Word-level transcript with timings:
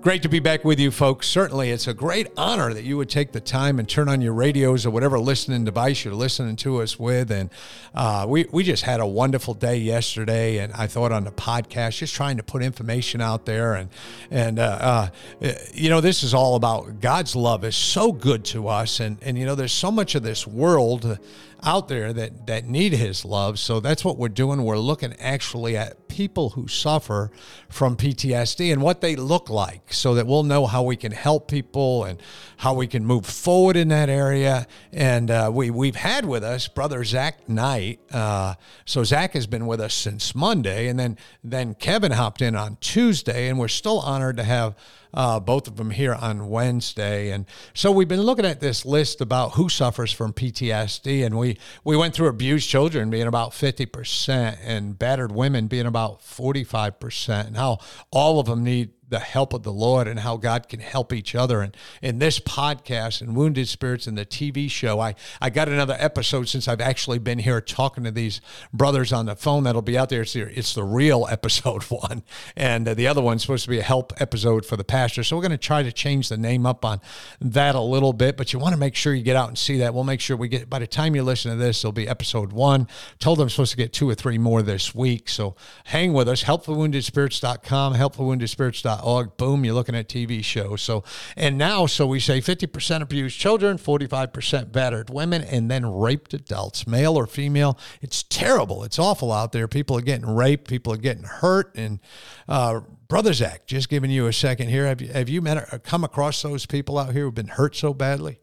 Great 0.00 0.22
to 0.22 0.30
be 0.30 0.38
back 0.38 0.64
with 0.64 0.80
you, 0.80 0.90
folks. 0.90 1.26
Certainly, 1.26 1.70
it's 1.70 1.86
a 1.86 1.92
great 1.92 2.28
honor 2.34 2.72
that 2.72 2.84
you 2.84 2.96
would 2.96 3.10
take 3.10 3.32
the 3.32 3.40
time 3.40 3.78
and 3.78 3.86
turn 3.86 4.08
on 4.08 4.22
your 4.22 4.32
radios 4.32 4.86
or 4.86 4.90
whatever 4.90 5.20
listening 5.20 5.62
device 5.62 6.06
you're 6.06 6.14
listening 6.14 6.56
to 6.56 6.80
us 6.80 6.98
with. 6.98 7.30
And 7.30 7.50
uh, 7.94 8.24
we, 8.26 8.46
we 8.50 8.64
just 8.64 8.84
had 8.84 9.00
a 9.00 9.06
wonderful 9.06 9.52
day 9.52 9.76
yesterday. 9.76 10.56
And 10.56 10.72
I 10.72 10.86
thought 10.86 11.12
on 11.12 11.24
the 11.24 11.30
podcast, 11.30 11.98
just 11.98 12.14
trying 12.14 12.38
to 12.38 12.42
put 12.42 12.62
information 12.62 13.20
out 13.20 13.44
there. 13.44 13.74
And, 13.74 13.90
and 14.30 14.58
uh, 14.58 15.10
uh, 15.42 15.52
you 15.74 15.90
know, 15.90 16.00
this 16.00 16.22
is 16.22 16.32
all 16.32 16.56
about 16.56 17.00
God's 17.02 17.36
love 17.36 17.62
is 17.62 17.76
so 17.76 18.10
good 18.10 18.46
to 18.46 18.68
us. 18.68 19.00
And, 19.00 19.18
and 19.20 19.36
you 19.36 19.44
know, 19.44 19.54
there's 19.54 19.70
so 19.70 19.90
much 19.90 20.14
of 20.14 20.22
this 20.22 20.46
world 20.46 21.18
out 21.62 21.88
there 21.88 22.12
that 22.12 22.46
that 22.46 22.64
need 22.64 22.92
his 22.92 23.24
love. 23.24 23.58
So 23.58 23.80
that's 23.80 24.04
what 24.04 24.16
we're 24.18 24.28
doing. 24.28 24.62
We're 24.62 24.78
looking 24.78 25.14
actually 25.18 25.76
at 25.76 26.08
people 26.08 26.50
who 26.50 26.68
suffer 26.68 27.30
from 27.68 27.96
PTSD 27.96 28.72
and 28.72 28.82
what 28.82 29.00
they 29.00 29.16
look 29.16 29.48
like 29.48 29.92
so 29.92 30.14
that 30.14 30.26
we'll 30.26 30.42
know 30.42 30.66
how 30.66 30.82
we 30.82 30.96
can 30.96 31.12
help 31.12 31.48
people 31.48 32.04
and 32.04 32.20
how 32.58 32.74
we 32.74 32.86
can 32.86 33.06
move 33.06 33.24
forward 33.24 33.76
in 33.76 33.88
that 33.88 34.08
area. 34.08 34.66
And 34.92 35.30
uh, 35.30 35.50
we, 35.52 35.70
we've 35.70 35.96
had 35.96 36.26
with 36.26 36.42
us 36.42 36.68
brother 36.68 37.04
Zach 37.04 37.48
Knight. 37.48 38.00
Uh, 38.12 38.54
so 38.84 39.04
Zach 39.04 39.32
has 39.32 39.46
been 39.46 39.66
with 39.66 39.80
us 39.80 39.94
since 39.94 40.34
Monday. 40.34 40.88
And 40.88 40.98
then, 40.98 41.16
then 41.42 41.74
Kevin 41.74 42.12
hopped 42.12 42.42
in 42.42 42.56
on 42.56 42.76
Tuesday. 42.80 43.48
And 43.48 43.58
we're 43.58 43.68
still 43.68 44.00
honored 44.00 44.36
to 44.36 44.44
have 44.44 44.74
uh, 45.12 45.40
both 45.40 45.66
of 45.66 45.76
them 45.76 45.90
here 45.90 46.14
on 46.14 46.48
Wednesday. 46.48 47.30
And 47.30 47.46
so 47.74 47.90
we've 47.90 48.08
been 48.08 48.22
looking 48.22 48.46
at 48.46 48.60
this 48.60 48.84
list 48.84 49.20
about 49.20 49.52
who 49.52 49.68
suffers 49.68 50.12
from 50.12 50.32
PTSD, 50.32 51.24
and 51.24 51.38
we 51.38 51.58
we 51.84 51.96
went 51.96 52.14
through 52.14 52.28
abused 52.28 52.68
children 52.68 53.10
being 53.10 53.26
about 53.26 53.54
fifty 53.54 53.86
percent, 53.86 54.58
and 54.62 54.98
battered 54.98 55.32
women 55.32 55.66
being 55.66 55.86
about 55.86 56.22
forty 56.22 56.64
five 56.64 57.00
percent, 57.00 57.48
and 57.48 57.56
how 57.56 57.78
all 58.10 58.40
of 58.40 58.46
them 58.46 58.64
need 58.64 58.90
the 59.10 59.18
help 59.18 59.52
of 59.52 59.64
the 59.64 59.72
Lord 59.72 60.08
and 60.08 60.20
how 60.20 60.36
God 60.36 60.68
can 60.68 60.80
help 60.80 61.12
each 61.12 61.34
other. 61.34 61.60
And 61.60 61.76
in 62.00 62.20
this 62.20 62.38
podcast 62.38 63.20
and 63.20 63.36
Wounded 63.36 63.68
Spirits 63.68 64.06
and 64.06 64.16
the 64.16 64.24
TV 64.24 64.70
show, 64.70 65.00
I, 65.00 65.16
I 65.40 65.50
got 65.50 65.68
another 65.68 65.96
episode 65.98 66.48
since 66.48 66.68
I've 66.68 66.80
actually 66.80 67.18
been 67.18 67.40
here 67.40 67.60
talking 67.60 68.04
to 68.04 68.10
these 68.10 68.40
brothers 68.72 69.12
on 69.12 69.26
the 69.26 69.34
phone 69.36 69.64
that'll 69.64 69.82
be 69.82 69.98
out 69.98 70.08
there. 70.08 70.22
It's 70.22 70.32
the, 70.32 70.58
it's 70.58 70.74
the 70.74 70.84
real 70.84 71.26
episode 71.28 71.82
one. 71.90 72.22
And 72.56 72.88
uh, 72.88 72.94
the 72.94 73.08
other 73.08 73.20
one's 73.20 73.42
supposed 73.42 73.64
to 73.64 73.70
be 73.70 73.80
a 73.80 73.82
help 73.82 74.12
episode 74.20 74.64
for 74.64 74.76
the 74.76 74.84
pastor. 74.84 75.24
So 75.24 75.36
we're 75.36 75.42
going 75.42 75.50
to 75.50 75.58
try 75.58 75.82
to 75.82 75.92
change 75.92 76.28
the 76.28 76.38
name 76.38 76.64
up 76.64 76.84
on 76.84 77.00
that 77.40 77.74
a 77.74 77.80
little 77.80 78.12
bit, 78.12 78.36
but 78.36 78.52
you 78.52 78.60
want 78.60 78.74
to 78.74 78.78
make 78.78 78.94
sure 78.94 79.12
you 79.12 79.24
get 79.24 79.36
out 79.36 79.48
and 79.48 79.58
see 79.58 79.78
that. 79.78 79.92
We'll 79.92 80.04
make 80.04 80.20
sure 80.20 80.36
we 80.36 80.48
get, 80.48 80.70
by 80.70 80.78
the 80.78 80.86
time 80.86 81.16
you 81.16 81.24
listen 81.24 81.50
to 81.50 81.56
this, 81.56 81.80
it'll 81.80 81.92
be 81.92 82.08
episode 82.08 82.52
one. 82.52 82.86
Told 83.18 83.38
them 83.38 83.44
I'm 83.44 83.50
supposed 83.50 83.72
to 83.72 83.76
get 83.76 83.92
two 83.92 84.08
or 84.08 84.14
three 84.14 84.38
more 84.38 84.62
this 84.62 84.94
week. 84.94 85.28
So 85.28 85.56
hang 85.84 86.12
with 86.12 86.28
us. 86.28 86.44
Helpforwoundedspirits.com, 86.44 87.94
helpforwoundedspirits.com 87.94 88.99
org. 89.02 89.36
Boom, 89.36 89.64
you're 89.64 89.74
looking 89.74 89.94
at 89.94 90.08
TV 90.08 90.42
shows. 90.44 90.82
So, 90.82 91.04
and 91.36 91.58
now, 91.58 91.86
so 91.86 92.06
we 92.06 92.20
say 92.20 92.40
50% 92.40 93.02
abused 93.02 93.38
children, 93.38 93.78
45% 93.78 94.72
battered 94.72 95.10
women, 95.10 95.42
and 95.42 95.70
then 95.70 95.86
raped 95.86 96.34
adults, 96.34 96.86
male 96.86 97.16
or 97.16 97.26
female. 97.26 97.78
It's 98.00 98.22
terrible. 98.22 98.84
It's 98.84 98.98
awful 98.98 99.32
out 99.32 99.52
there. 99.52 99.68
People 99.68 99.96
are 99.96 100.02
getting 100.02 100.28
raped. 100.28 100.68
People 100.68 100.92
are 100.92 100.98
getting 100.98 101.24
hurt. 101.24 101.74
And 101.74 102.00
uh, 102.48 102.80
Brother 103.08 103.32
Zach, 103.32 103.66
just 103.66 103.88
giving 103.88 104.10
you 104.10 104.26
a 104.26 104.32
second 104.32 104.68
here. 104.68 104.86
Have 104.86 105.00
you, 105.00 105.12
have 105.12 105.28
you 105.28 105.42
met, 105.42 105.72
uh, 105.72 105.78
come 105.78 106.04
across 106.04 106.42
those 106.42 106.66
people 106.66 106.98
out 106.98 107.12
here 107.12 107.24
who've 107.24 107.34
been 107.34 107.48
hurt 107.48 107.74
so 107.76 107.92
badly? 107.92 108.38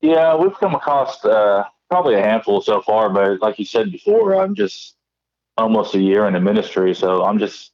Yeah, 0.00 0.36
we've 0.36 0.54
come 0.54 0.74
across 0.74 1.24
uh, 1.24 1.64
probably 1.90 2.14
a 2.14 2.22
handful 2.22 2.60
so 2.60 2.80
far, 2.82 3.10
but 3.10 3.40
like 3.40 3.58
you 3.58 3.64
said 3.64 3.90
before, 3.90 4.36
I'm 4.36 4.54
just 4.54 4.94
almost 5.56 5.94
a 5.94 6.00
year 6.00 6.26
in 6.26 6.34
the 6.34 6.40
ministry, 6.40 6.94
so 6.94 7.24
I'm 7.24 7.38
just 7.38 7.72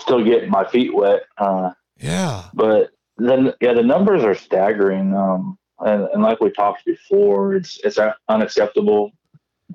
still 0.00 0.24
getting 0.24 0.50
my 0.50 0.64
feet 0.64 0.94
wet. 0.94 1.22
Uh, 1.38 1.70
yeah. 1.98 2.44
But 2.54 2.90
then, 3.16 3.52
yeah, 3.60 3.74
the 3.74 3.82
numbers 3.82 4.24
are 4.24 4.34
staggering. 4.34 5.14
Um, 5.14 5.58
and, 5.80 6.08
and, 6.12 6.22
like 6.22 6.40
we 6.40 6.50
talked 6.50 6.84
before, 6.84 7.54
it's 7.54 7.78
it's 7.84 7.98
unacceptable. 8.28 9.12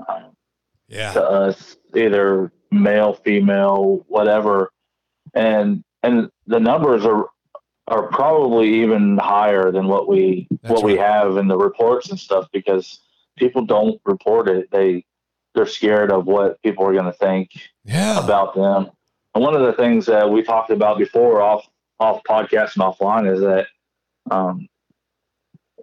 Um, 0.08 0.31
yeah. 0.88 1.14
To 1.14 1.24
us, 1.24 1.78
either 1.96 2.52
male, 2.72 3.14
female, 3.14 4.06
whatever, 4.08 4.72
and 5.34 5.84
and 6.03 6.30
the 6.46 6.59
numbers 6.59 7.06
are 7.06 7.30
are 7.88 8.08
probably 8.08 8.81
even 8.81 9.18
higher 9.18 9.72
than 9.72 9.88
what 9.88 10.08
we 10.08 10.47
That's 10.62 10.72
what 10.72 10.84
right. 10.84 10.94
we 10.94 10.97
have 10.97 11.38
in 11.38 11.47
the 11.47 11.58
reports 11.58 12.09
and 12.09 12.19
stuff 12.19 12.47
because 12.52 13.00
people 13.38 13.66
don't 13.66 14.00
report 14.06 14.47
it. 14.47 14.69
They 14.72 15.06
they're 15.53 15.66
scared 15.66 16.12
of 16.12 16.25
what 16.25 16.62
people 16.62 16.85
are 16.85 16.94
going 16.94 17.06
to 17.06 17.14
think 17.14 17.50
yeah. 17.85 18.24
about 18.24 18.56
them. 18.56 18.90
And 19.35 19.44
one 19.44 19.53
of 19.53 19.62
the 19.62 19.73
things 19.73 20.06
that 20.06 20.29
we 20.29 20.41
talked 20.41 20.72
about 20.72 20.97
before 20.97 21.41
off 21.41 21.68
off 22.00 22.22
podcast 22.28 22.75
and 22.75 22.84
offline 22.84 23.31
is 23.31 23.41
that, 23.41 23.68
um, 24.31 24.68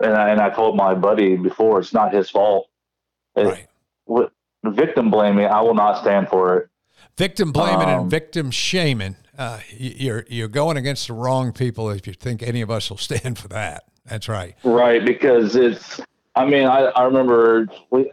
and 0.02 0.14
I, 0.14 0.30
and 0.30 0.40
I 0.40 0.50
told 0.50 0.76
my 0.76 0.94
buddy 0.94 1.36
before, 1.36 1.80
it's 1.80 1.94
not 1.94 2.12
his 2.12 2.28
fault. 2.28 2.68
It, 3.36 3.68
right. 4.08 4.28
Victim 4.64 5.10
blaming, 5.10 5.46
I 5.46 5.60
will 5.60 5.74
not 5.74 6.00
stand 6.00 6.28
for 6.28 6.56
it. 6.56 6.68
Victim 7.16 7.52
blaming 7.52 7.88
um, 7.88 8.02
and 8.02 8.10
victim 8.10 8.50
shaming. 8.50 9.16
Uh, 9.36 9.60
you're 9.70 10.24
you're 10.28 10.48
going 10.48 10.76
against 10.76 11.08
the 11.08 11.12
wrong 11.14 11.52
people 11.52 11.90
if 11.90 12.06
you 12.06 12.12
think 12.12 12.42
any 12.42 12.60
of 12.60 12.70
us 12.70 12.88
will 12.90 12.96
stand 12.98 13.38
for 13.38 13.48
that. 13.48 13.84
That's 14.06 14.28
right. 14.28 14.56
Right, 14.64 15.04
because 15.04 15.56
it's. 15.56 16.00
I 16.34 16.46
mean, 16.46 16.66
I, 16.66 16.84
I 16.84 17.04
remember 17.04 17.66
we 17.90 18.10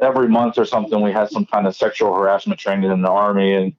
every 0.00 0.28
month 0.28 0.58
or 0.58 0.66
something 0.66 1.00
we 1.00 1.12
had 1.12 1.30
some 1.30 1.46
kind 1.46 1.66
of 1.66 1.74
sexual 1.74 2.14
harassment 2.14 2.60
training 2.60 2.90
in 2.90 3.00
the 3.00 3.10
army, 3.10 3.54
and 3.54 3.72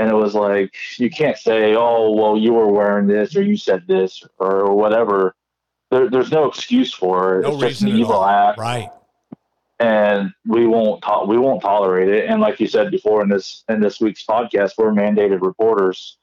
and 0.00 0.10
it 0.10 0.14
was 0.14 0.34
like 0.34 0.74
you 0.96 1.10
can't 1.10 1.36
say 1.36 1.74
oh 1.74 2.10
well 2.12 2.36
you 2.38 2.54
were 2.54 2.72
wearing 2.72 3.06
this 3.06 3.36
or 3.36 3.42
you 3.42 3.56
said 3.56 3.86
this 3.86 4.22
or 4.38 4.74
whatever. 4.74 5.34
There, 5.90 6.08
there's 6.08 6.30
no 6.30 6.46
excuse 6.46 6.94
for 6.94 7.40
it. 7.40 7.42
No 7.42 7.52
it's 7.54 7.60
just 7.60 7.82
an 7.82 7.88
evil 7.88 8.24
act. 8.24 8.58
Right. 8.58 8.88
And 9.78 10.32
we 10.46 10.66
won't 10.66 11.02
to- 11.02 11.26
we 11.26 11.36
won't 11.36 11.60
tolerate 11.60 12.08
it. 12.08 12.30
And 12.30 12.40
like 12.40 12.60
you 12.60 12.66
said 12.66 12.90
before 12.90 13.22
in 13.22 13.28
this 13.28 13.62
in 13.68 13.80
this 13.80 14.00
week's 14.00 14.24
podcast 14.24 14.72
we're 14.78 14.92
mandated 14.92 15.42
reporters. 15.42 16.16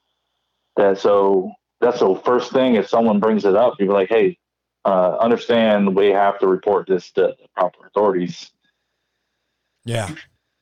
That 0.75 0.97
so 0.97 1.51
that's 1.79 1.99
the 1.99 2.15
first 2.25 2.51
thing 2.51 2.75
if 2.75 2.89
someone 2.89 3.19
brings 3.19 3.45
it 3.45 3.55
up 3.55 3.75
you're 3.79 3.93
like 3.93 4.09
hey 4.09 4.39
uh, 4.85 5.17
understand 5.17 5.95
we 5.95 6.07
have 6.07 6.39
to 6.39 6.47
report 6.47 6.87
this 6.87 7.11
to 7.11 7.35
the 7.39 7.47
proper 7.55 7.85
authorities. 7.85 8.49
Yeah 9.85 10.09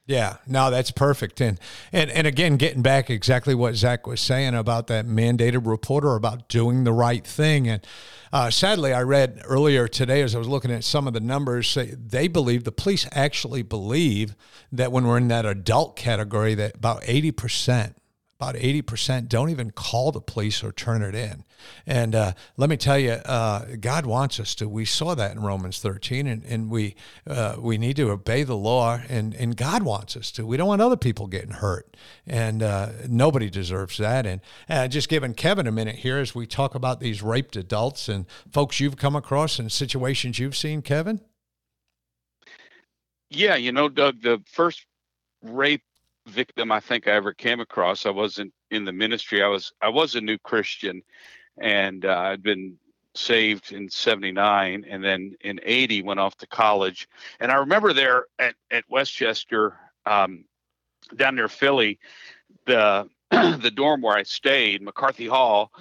yeah, 0.08 0.38
no, 0.46 0.70
that's 0.70 0.92
perfect. 0.92 1.42
And 1.42 1.60
and 1.92 2.12
and 2.12 2.28
again, 2.28 2.58
getting 2.58 2.84
back 2.84 3.10
exactly 3.10 3.56
what 3.56 3.76
Zach 3.76 4.06
was 4.06 4.22
saying 4.22 4.54
about 4.54 4.86
that 4.88 5.08
mandated 5.08 5.66
reporter 5.66 6.16
about 6.16 6.48
doing 6.48 6.84
the 6.84 6.94
right 6.94 7.26
thing. 7.26 7.68
And 7.68 7.86
uh, 8.32 8.52
sadly, 8.52 8.94
I 8.94 9.02
read 9.02 9.42
earlier 9.46 9.88
today 9.88 10.22
as 10.22 10.36
I 10.36 10.38
was 10.38 10.48
looking 10.48 10.72
at 10.72 10.84
some 10.84 11.08
of 11.08 11.14
the 11.14 11.20
numbers, 11.20 11.74
they, 11.74 11.86
they 11.86 12.28
believe 12.28 12.66
the 12.66 12.72
police 12.72 13.08
actually 13.14 13.64
believe 13.64 14.36
that 14.72 14.92
when 14.92 15.08
we're 15.08 15.18
in 15.18 15.28
that 15.30 15.46
adult 15.46 15.96
category, 15.96 16.54
that 16.54 16.76
about 16.76 17.02
eighty 17.08 17.32
percent 17.32 17.98
about 18.40 18.56
80% 18.56 19.30
don't 19.30 19.50
even 19.50 19.72
call 19.72 20.12
the 20.12 20.20
police 20.20 20.62
or 20.62 20.74
turn 20.74 21.02
it 21.02 21.16
in. 21.16 21.46
And 21.86 22.14
uh, 22.14 22.34
let 22.58 22.70
me 22.70 22.76
tell 22.76 23.00
you, 23.00 23.12
uh, 23.12 23.78
God 23.80 24.06
wants 24.06 24.42
us 24.42 24.54
to. 24.56 24.68
We 24.68 24.84
saw 24.84 25.16
that 25.16 25.32
in 25.32 25.42
Romans 25.42 25.80
13, 25.80 26.28
and, 26.28 26.44
and 26.44 26.70
we, 26.70 26.96
uh, 27.26 27.56
we 27.58 27.78
need 27.78 27.96
to 27.96 28.12
obey 28.12 28.44
the 28.44 28.58
law, 28.58 29.00
and, 29.08 29.34
and 29.36 29.56
God 29.56 29.84
wants 29.84 30.18
us 30.18 30.32
to. 30.32 30.46
We 30.46 30.58
don't 30.58 30.68
want 30.68 30.82
other 30.82 30.98
people 30.98 31.28
getting 31.28 31.52
hurt, 31.52 31.96
and 32.28 32.62
uh, 32.62 32.90
nobody 33.08 33.50
deserves 33.50 33.98
that. 34.00 34.26
And 34.26 34.42
uh, 34.70 34.90
just 34.90 35.08
giving 35.08 35.34
Kevin 35.34 35.66
a 35.66 35.72
minute 35.72 35.96
here 35.96 36.18
as 36.18 36.36
we 36.36 36.46
talk 36.46 36.76
about 36.76 37.00
these 37.00 37.22
raped 37.22 37.56
adults 37.56 38.10
and 38.10 38.26
folks 38.52 38.82
you've 38.82 38.98
come 38.98 39.16
across 39.16 39.60
and 39.60 39.72
situations 39.72 40.40
you've 40.40 40.58
seen, 40.58 40.82
Kevin. 40.82 41.22
Yeah, 43.30 43.56
you 43.56 43.72
know, 43.72 43.88
Doug, 43.88 44.22
the 44.22 44.42
first 44.46 44.86
rape 45.42 45.84
victim 46.28 46.72
I 46.72 46.80
think 46.80 47.08
I 47.08 47.12
ever 47.12 47.34
came 47.34 47.60
across. 47.60 48.06
I 48.06 48.12
wasn't 48.12 48.54
in 48.72 48.86
the 48.86 48.92
ministry. 48.92 49.44
I 49.44 49.48
was 49.48 49.72
I 49.82 49.90
was 49.90 50.16
a 50.16 50.22
new 50.22 50.38
Christian, 50.38 51.02
and 51.58 52.06
uh, 52.06 52.18
I'd 52.18 52.44
been 52.44 52.78
saved 53.18 53.72
in 53.72 53.90
79 53.90 54.86
and 54.90 55.04
then 55.04 55.36
in 55.42 55.60
80 55.64 56.02
went 56.04 56.20
off 56.20 56.36
to 56.38 56.48
college 56.48 57.08
and 57.40 57.50
i 57.50 57.56
remember 57.56 57.94
there 57.94 58.26
at, 58.38 58.56
at 58.72 58.84
west 58.90 59.14
chester 59.14 59.78
um, 60.06 60.44
down 61.16 61.36
near 61.36 61.48
philly 61.48 61.98
the 62.66 63.08
the 63.32 63.72
dorm 63.74 64.02
where 64.02 64.18
i 64.18 64.24
stayed 64.24 64.82
mccarthy 64.82 65.28
hall 65.28 65.72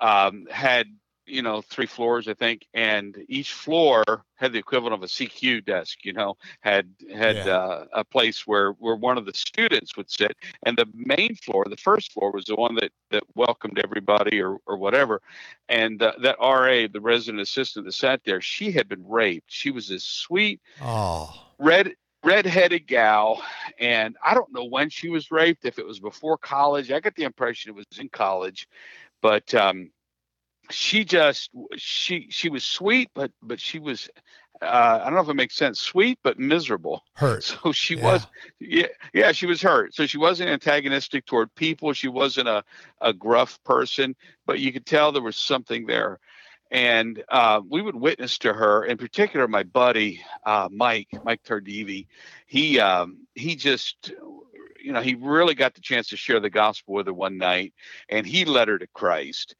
um, 0.00 0.46
had 0.50 0.86
you 1.26 1.42
know 1.42 1.62
three 1.62 1.86
floors 1.86 2.28
i 2.28 2.34
think 2.34 2.66
and 2.74 3.24
each 3.28 3.52
floor 3.52 4.04
had 4.36 4.52
the 4.52 4.58
equivalent 4.58 4.94
of 4.94 5.02
a 5.02 5.06
cq 5.06 5.64
desk 5.64 6.04
you 6.04 6.12
know 6.12 6.36
had 6.60 6.88
had 7.14 7.36
yeah. 7.36 7.56
uh, 7.56 7.84
a 7.92 8.04
place 8.04 8.46
where 8.46 8.72
where 8.72 8.96
one 8.96 9.16
of 9.16 9.26
the 9.26 9.34
students 9.34 9.96
would 9.96 10.10
sit 10.10 10.36
and 10.64 10.76
the 10.76 10.86
main 10.94 11.34
floor 11.36 11.64
the 11.68 11.76
first 11.76 12.12
floor 12.12 12.30
was 12.30 12.44
the 12.44 12.56
one 12.56 12.74
that 12.74 12.90
that 13.10 13.22
welcomed 13.34 13.78
everybody 13.78 14.40
or 14.40 14.58
or 14.66 14.76
whatever. 14.76 15.20
And 15.68 16.02
uh, 16.02 16.12
that 16.22 16.36
ra 16.40 16.86
the 16.92 17.00
resident 17.00 17.40
assistant 17.40 17.86
that 17.86 17.92
sat 17.92 18.22
there 18.24 18.40
she 18.40 18.72
had 18.72 18.88
been 18.88 19.06
raped. 19.06 19.50
She 19.50 19.70
was 19.70 19.88
this 19.88 20.04
sweet 20.04 20.60
oh 20.82 21.32
red 21.58 21.94
redheaded 22.24 22.86
gal 22.86 23.42
and 23.78 24.16
i 24.24 24.32
don't 24.32 24.50
know 24.50 24.64
when 24.64 24.88
she 24.88 25.10
was 25.10 25.30
raped 25.30 25.66
if 25.66 25.78
it 25.78 25.86
was 25.86 26.00
before 26.00 26.38
college. 26.38 26.90
I 26.90 27.00
get 27.00 27.14
the 27.16 27.24
impression 27.24 27.70
it 27.70 27.74
was 27.74 27.98
in 27.98 28.08
college 28.08 28.66
but 29.20 29.54
um 29.54 29.90
she 30.70 31.04
just 31.04 31.50
she 31.76 32.28
she 32.30 32.48
was 32.48 32.64
sweet 32.64 33.10
but 33.14 33.30
but 33.42 33.60
she 33.60 33.78
was 33.78 34.08
uh, 34.62 35.00
I 35.02 35.04
don't 35.04 35.14
know 35.14 35.20
if 35.20 35.28
it 35.28 35.34
makes 35.34 35.56
sense. 35.56 35.80
Sweet 35.80 36.18
but 36.22 36.38
miserable. 36.38 37.02
Hurt. 37.14 37.44
So 37.64 37.72
she 37.72 37.96
yeah. 37.96 38.04
was, 38.04 38.26
yeah, 38.60 38.86
yeah, 39.12 39.32
she 39.32 39.46
was 39.46 39.60
hurt. 39.60 39.94
So 39.94 40.06
she 40.06 40.18
wasn't 40.18 40.50
antagonistic 40.50 41.26
toward 41.26 41.54
people. 41.54 41.92
She 41.92 42.08
wasn't 42.08 42.48
a, 42.48 42.64
a 43.00 43.12
gruff 43.12 43.62
person, 43.64 44.14
but 44.46 44.60
you 44.60 44.72
could 44.72 44.86
tell 44.86 45.12
there 45.12 45.22
was 45.22 45.36
something 45.36 45.86
there. 45.86 46.18
And 46.70 47.22
uh, 47.28 47.60
we 47.68 47.82
would 47.82 47.94
witness 47.94 48.38
to 48.38 48.52
her, 48.52 48.84
in 48.84 48.96
particular, 48.96 49.46
my 49.46 49.62
buddy 49.62 50.22
uh, 50.44 50.68
Mike, 50.72 51.08
Mike 51.24 51.42
Tardivi. 51.44 52.06
He 52.46 52.80
um, 52.80 53.26
he 53.34 53.54
just, 53.54 54.12
you 54.82 54.92
know, 54.92 55.00
he 55.00 55.14
really 55.14 55.54
got 55.54 55.74
the 55.74 55.80
chance 55.80 56.08
to 56.08 56.16
share 56.16 56.40
the 56.40 56.50
gospel 56.50 56.94
with 56.94 57.06
her 57.06 57.12
one 57.12 57.38
night, 57.38 57.74
and 58.08 58.26
he 58.26 58.44
led 58.44 58.68
her 58.68 58.78
to 58.78 58.88
Christ. 58.88 59.54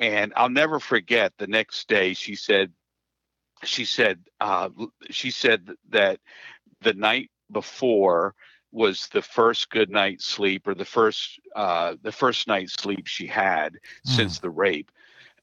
And 0.00 0.32
I'll 0.34 0.48
never 0.48 0.80
forget 0.80 1.34
the 1.36 1.46
next 1.46 1.86
day 1.86 2.14
she 2.14 2.34
said, 2.34 2.72
she 3.62 3.84
said, 3.84 4.18
uh, 4.40 4.70
she 5.10 5.30
said 5.30 5.68
that 5.90 6.18
the 6.80 6.94
night 6.94 7.30
before 7.52 8.34
was 8.72 9.08
the 9.08 9.20
first 9.20 9.68
good 9.68 9.90
night's 9.90 10.24
sleep 10.24 10.66
or 10.66 10.74
the 10.74 10.86
first 10.86 11.38
uh, 11.54 11.96
the 12.02 12.12
first 12.12 12.48
night's 12.48 12.72
sleep 12.72 13.06
she 13.06 13.26
had 13.26 13.74
mm. 13.74 13.78
since 14.04 14.38
the 14.38 14.48
rape. 14.48 14.90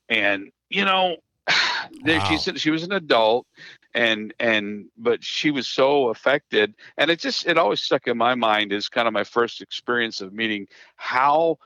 And 0.09 0.51
you 0.69 0.85
know, 0.85 1.17
wow. 1.47 2.23
she 2.27 2.37
said 2.37 2.59
she 2.59 2.71
was 2.71 2.83
an 2.83 2.93
adult 2.93 3.45
and 3.93 4.33
and 4.39 4.85
but 4.97 5.23
she 5.23 5.51
was 5.51 5.67
so 5.67 6.09
affected 6.09 6.73
and 6.97 7.11
it 7.11 7.19
just 7.19 7.45
it 7.45 7.57
always 7.57 7.81
stuck 7.81 8.07
in 8.07 8.17
my 8.17 8.35
mind 8.35 8.73
as 8.73 8.89
kind 8.89 9.07
of 9.07 9.13
my 9.13 9.23
first 9.23 9.61
experience 9.61 10.21
of 10.21 10.33
meeting 10.33 10.67
how 10.95 11.57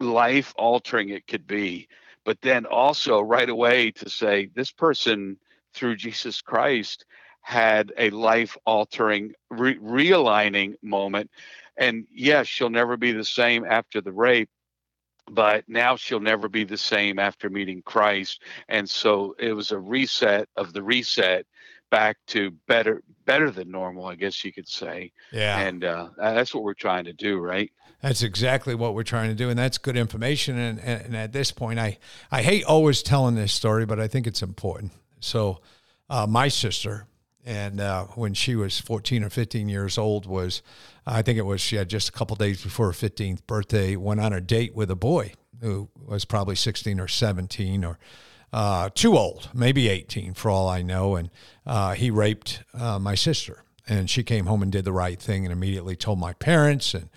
life 0.00 0.54
altering 0.56 1.08
it 1.08 1.26
could 1.26 1.46
be 1.46 1.88
but 2.26 2.42
then 2.42 2.66
also 2.66 3.22
right 3.22 3.48
away 3.48 3.92
to 3.92 4.10
say 4.10 4.50
this 4.54 4.72
person 4.72 5.38
through 5.74 5.96
Jesus 5.96 6.42
Christ 6.42 7.06
had 7.42 7.92
a 7.98 8.10
life 8.10 8.58
altering 8.66 9.32
re- 9.50 9.78
realigning 9.78 10.74
moment. 10.82 11.30
And 11.78 12.06
yes 12.12 12.48
she'll 12.48 12.70
never 12.70 12.98
be 12.98 13.12
the 13.12 13.24
same 13.24 13.64
after 13.64 14.02
the 14.02 14.12
rape 14.12 14.50
but 15.30 15.64
now 15.68 15.96
she'll 15.96 16.20
never 16.20 16.48
be 16.48 16.64
the 16.64 16.78
same 16.78 17.18
after 17.18 17.50
meeting 17.50 17.82
Christ. 17.82 18.42
And 18.68 18.88
so 18.88 19.34
it 19.38 19.54
was 19.54 19.72
a 19.72 19.78
reset 19.78 20.48
of 20.56 20.72
the 20.72 20.82
reset 20.82 21.46
back 21.90 22.16
to 22.26 22.50
better 22.66 23.02
better 23.24 23.50
than 23.50 23.70
normal 23.70 24.06
I 24.06 24.14
guess 24.14 24.44
you 24.44 24.52
could 24.52 24.68
say 24.68 25.12
yeah 25.32 25.58
and 25.58 25.84
uh, 25.84 26.08
that's 26.16 26.54
what 26.54 26.64
we're 26.64 26.74
trying 26.74 27.04
to 27.04 27.12
do 27.12 27.38
right 27.38 27.70
that's 28.02 28.22
exactly 28.22 28.74
what 28.74 28.94
we're 28.94 29.02
trying 29.02 29.30
to 29.30 29.34
do, 29.34 29.48
and 29.48 29.58
that's 29.58 29.78
good 29.78 29.96
information. 29.96 30.58
And, 30.58 30.78
and, 30.80 31.06
and 31.06 31.16
at 31.16 31.32
this 31.32 31.50
point, 31.50 31.78
I 31.78 31.98
I 32.30 32.42
hate 32.42 32.64
always 32.64 33.02
telling 33.02 33.34
this 33.34 33.52
story, 33.52 33.86
but 33.86 33.98
I 33.98 34.06
think 34.06 34.26
it's 34.26 34.42
important. 34.42 34.92
So, 35.18 35.60
uh, 36.10 36.26
my 36.26 36.48
sister, 36.48 37.06
and 37.44 37.80
uh, 37.80 38.04
when 38.14 38.34
she 38.34 38.54
was 38.54 38.78
14 38.78 39.24
or 39.24 39.30
15 39.30 39.68
years 39.68 39.98
old, 39.98 40.26
was 40.26 40.62
I 41.06 41.22
think 41.22 41.38
it 41.38 41.46
was 41.46 41.60
she 41.60 41.76
had 41.76 41.88
just 41.88 42.08
a 42.08 42.12
couple 42.12 42.36
days 42.36 42.62
before 42.62 42.86
her 42.86 42.92
15th 42.92 43.46
birthday, 43.46 43.96
went 43.96 44.20
on 44.20 44.32
a 44.32 44.40
date 44.40 44.74
with 44.74 44.90
a 44.90 44.96
boy 44.96 45.32
who 45.60 45.88
was 45.96 46.24
probably 46.24 46.54
16 46.54 47.00
or 47.00 47.08
17 47.08 47.82
or 47.82 47.98
uh, 48.56 48.88
too 48.94 49.18
old, 49.18 49.50
maybe 49.52 49.86
18 49.86 50.32
for 50.32 50.50
all 50.50 50.66
I 50.66 50.80
know, 50.80 51.14
and 51.14 51.28
uh, 51.66 51.92
he 51.92 52.10
raped 52.10 52.62
uh, 52.72 52.98
my 52.98 53.14
sister. 53.14 53.62
And 53.86 54.08
she 54.08 54.22
came 54.22 54.46
home 54.46 54.62
and 54.62 54.72
did 54.72 54.86
the 54.86 54.94
right 54.94 55.20
thing 55.20 55.44
and 55.44 55.52
immediately 55.52 55.94
told 55.94 56.18
my 56.18 56.32
parents 56.32 56.94
and 56.94 57.10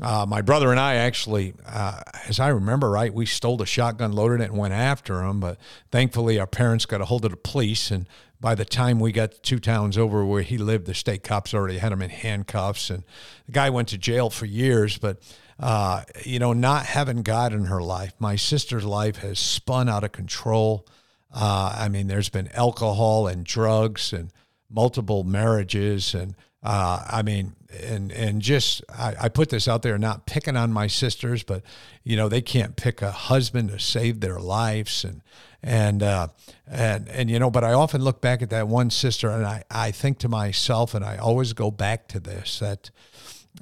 uh, 0.00 0.24
my 0.24 0.40
brother 0.40 0.70
and 0.70 0.78
I 0.78 0.94
actually, 0.94 1.54
uh, 1.66 2.00
as 2.28 2.38
I 2.38 2.48
remember 2.48 2.88
right, 2.88 3.12
we 3.12 3.26
stole 3.26 3.56
the 3.56 3.66
shotgun, 3.66 4.12
loaded 4.12 4.40
it, 4.40 4.50
and 4.50 4.56
went 4.56 4.72
after 4.72 5.24
him. 5.24 5.40
But 5.40 5.58
thankfully, 5.90 6.38
our 6.38 6.46
parents 6.46 6.86
got 6.86 7.00
a 7.00 7.06
hold 7.06 7.24
of 7.24 7.32
the 7.32 7.36
police. 7.36 7.90
And 7.90 8.06
by 8.40 8.54
the 8.54 8.64
time 8.64 9.00
we 9.00 9.10
got 9.10 9.42
two 9.42 9.58
towns 9.58 9.98
over 9.98 10.24
where 10.24 10.42
he 10.42 10.58
lived, 10.58 10.86
the 10.86 10.94
state 10.94 11.24
cops 11.24 11.52
already 11.52 11.78
had 11.78 11.90
him 11.90 12.02
in 12.02 12.10
handcuffs. 12.10 12.88
And 12.88 13.02
the 13.46 13.52
guy 13.52 13.68
went 13.68 13.88
to 13.88 13.98
jail 13.98 14.30
for 14.30 14.46
years. 14.46 14.96
But, 14.96 15.20
uh, 15.58 16.02
you 16.24 16.38
know, 16.38 16.52
not 16.52 16.86
having 16.86 17.22
God 17.22 17.52
in 17.52 17.64
her 17.64 17.82
life, 17.82 18.12
my 18.18 18.36
sister's 18.36 18.84
life 18.84 19.16
has 19.18 19.38
spun 19.38 19.88
out 19.88 20.04
of 20.04 20.12
control. 20.12 20.86
Uh, 21.34 21.74
I 21.76 21.88
mean, 21.88 22.06
there's 22.06 22.28
been 22.28 22.48
alcohol 22.54 23.26
and 23.26 23.44
drugs 23.44 24.12
and 24.12 24.30
multiple 24.70 25.24
marriages. 25.24 26.14
And 26.14 26.36
uh, 26.62 27.04
I 27.08 27.22
mean, 27.22 27.54
and 27.82 28.10
and 28.12 28.40
just 28.40 28.82
I, 28.88 29.14
I, 29.22 29.28
put 29.28 29.50
this 29.50 29.68
out 29.68 29.82
there, 29.82 29.98
not 29.98 30.26
picking 30.26 30.56
on 30.56 30.72
my 30.72 30.86
sisters, 30.86 31.42
but 31.42 31.62
you 32.02 32.16
know 32.16 32.28
they 32.28 32.40
can't 32.40 32.76
pick 32.76 33.02
a 33.02 33.10
husband 33.10 33.70
to 33.70 33.78
save 33.78 34.20
their 34.20 34.40
lives, 34.40 35.04
and 35.04 35.22
and 35.62 36.02
uh, 36.02 36.28
and 36.66 37.08
and 37.08 37.30
you 37.30 37.38
know, 37.38 37.50
but 37.50 37.62
I 37.64 37.74
often 37.74 38.02
look 38.02 38.20
back 38.20 38.42
at 38.42 38.50
that 38.50 38.68
one 38.68 38.90
sister, 38.90 39.28
and 39.28 39.44
I 39.44 39.64
I 39.70 39.90
think 39.90 40.18
to 40.20 40.28
myself, 40.28 40.94
and 40.94 41.04
I 41.04 41.16
always 41.16 41.52
go 41.52 41.70
back 41.70 42.08
to 42.08 42.20
this 42.20 42.58
that. 42.60 42.90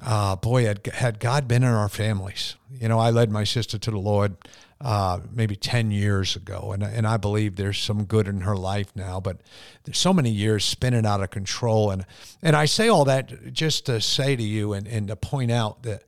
Uh, 0.01 0.35
boy, 0.35 0.65
had, 0.65 0.85
had 0.87 1.19
God 1.19 1.47
been 1.47 1.63
in 1.63 1.69
our 1.69 1.89
families, 1.89 2.55
you 2.69 2.87
know, 2.87 2.99
I 2.99 3.09
led 3.09 3.31
my 3.31 3.43
sister 3.43 3.77
to 3.79 3.91
the 3.91 3.97
Lord 3.97 4.35
uh, 4.79 5.19
maybe 5.33 5.55
10 5.55 5.91
years 5.91 6.35
ago. 6.35 6.71
And, 6.71 6.83
and 6.83 7.07
I 7.07 7.17
believe 7.17 7.55
there's 7.55 7.79
some 7.79 8.05
good 8.05 8.27
in 8.27 8.41
her 8.41 8.55
life 8.55 8.95
now, 8.95 9.19
but 9.19 9.41
there's 9.83 9.97
so 9.97 10.13
many 10.13 10.29
years 10.29 10.63
spinning 10.63 11.05
out 11.05 11.21
of 11.21 11.31
control. 11.31 11.91
And, 11.91 12.05
and 12.41 12.55
I 12.55 12.65
say 12.65 12.87
all 12.87 13.05
that 13.05 13.53
just 13.53 13.87
to 13.87 13.99
say 13.99 14.35
to 14.35 14.43
you 14.43 14.73
and, 14.73 14.87
and 14.87 15.07
to 15.07 15.15
point 15.15 15.51
out 15.51 15.83
that, 15.83 16.03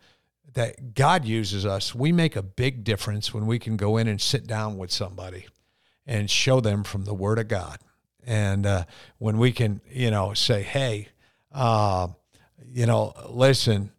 that 0.53 0.93
God 0.93 1.25
uses 1.25 1.65
us. 1.65 1.95
We 1.95 2.11
make 2.11 2.35
a 2.35 2.43
big 2.43 2.83
difference 2.83 3.33
when 3.33 3.47
we 3.47 3.59
can 3.59 3.75
go 3.75 3.97
in 3.97 4.07
and 4.07 4.21
sit 4.21 4.45
down 4.45 4.77
with 4.77 4.91
somebody 4.91 5.47
and 6.05 6.29
show 6.29 6.59
them 6.59 6.83
from 6.83 7.05
the 7.05 7.13
Word 7.13 7.39
of 7.39 7.47
God. 7.47 7.79
And 8.25 8.65
uh, 8.65 8.83
when 9.17 9.37
we 9.37 9.51
can, 9.51 9.81
you 9.89 10.11
know, 10.11 10.33
say, 10.33 10.61
hey, 10.61 11.07
uh, 11.51 12.09
you 12.67 12.85
know, 12.85 13.13
listen, 13.29 13.91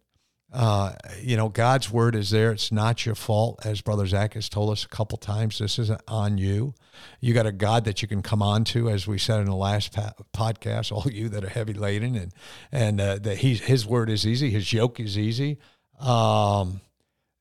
uh, 0.53 0.93
you 1.21 1.37
know, 1.37 1.47
God's 1.47 1.89
word 1.89 2.13
is 2.13 2.29
there. 2.29 2.51
It's 2.51 2.71
not 2.71 3.05
your 3.05 3.15
fault, 3.15 3.65
as 3.65 3.79
Brother 3.79 4.05
Zach 4.05 4.33
has 4.33 4.49
told 4.49 4.69
us 4.69 4.83
a 4.83 4.87
couple 4.89 5.17
times. 5.17 5.59
This 5.59 5.79
isn't 5.79 6.01
on 6.09 6.37
you. 6.37 6.73
You 7.21 7.33
got 7.33 7.45
a 7.45 7.53
God 7.53 7.85
that 7.85 8.01
you 8.01 8.07
can 8.07 8.21
come 8.21 8.41
on 8.41 8.65
to, 8.65 8.89
as 8.89 9.07
we 9.07 9.17
said 9.17 9.39
in 9.39 9.45
the 9.45 9.55
last 9.55 9.93
pa- 9.93 10.13
podcast. 10.35 10.91
All 10.91 11.09
you 11.09 11.29
that 11.29 11.45
are 11.45 11.49
heavy 11.49 11.73
laden, 11.73 12.15
and 12.15 12.33
and 12.71 12.99
uh, 12.99 13.19
that 13.19 13.37
he 13.37 13.55
His 13.55 13.85
word 13.85 14.09
is 14.09 14.27
easy. 14.27 14.49
His 14.49 14.73
yoke 14.73 14.99
is 14.99 15.17
easy, 15.17 15.57
um, 15.99 16.81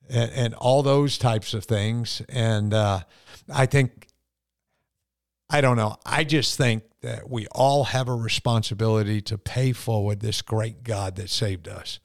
and, 0.09 0.31
and 0.31 0.55
all 0.55 0.85
those 0.85 1.19
types 1.19 1.53
of 1.53 1.65
things. 1.65 2.23
And 2.29 2.73
uh, 2.73 3.01
I 3.53 3.67
think, 3.67 4.07
I 5.49 5.61
don't 5.61 5.77
know. 5.77 5.97
I 6.07 6.23
just 6.23 6.57
think 6.57 6.85
that 7.03 7.31
we 7.31 7.47
all 7.49 7.85
have 7.85 8.09
a 8.09 8.15
responsibility 8.15 9.21
to 9.23 9.39
pay 9.39 9.73
forward 9.73 10.21
this 10.21 10.43
great 10.43 10.85
God 10.85 11.17
that 11.17 11.31
saved 11.31 11.69
us. 11.69 11.99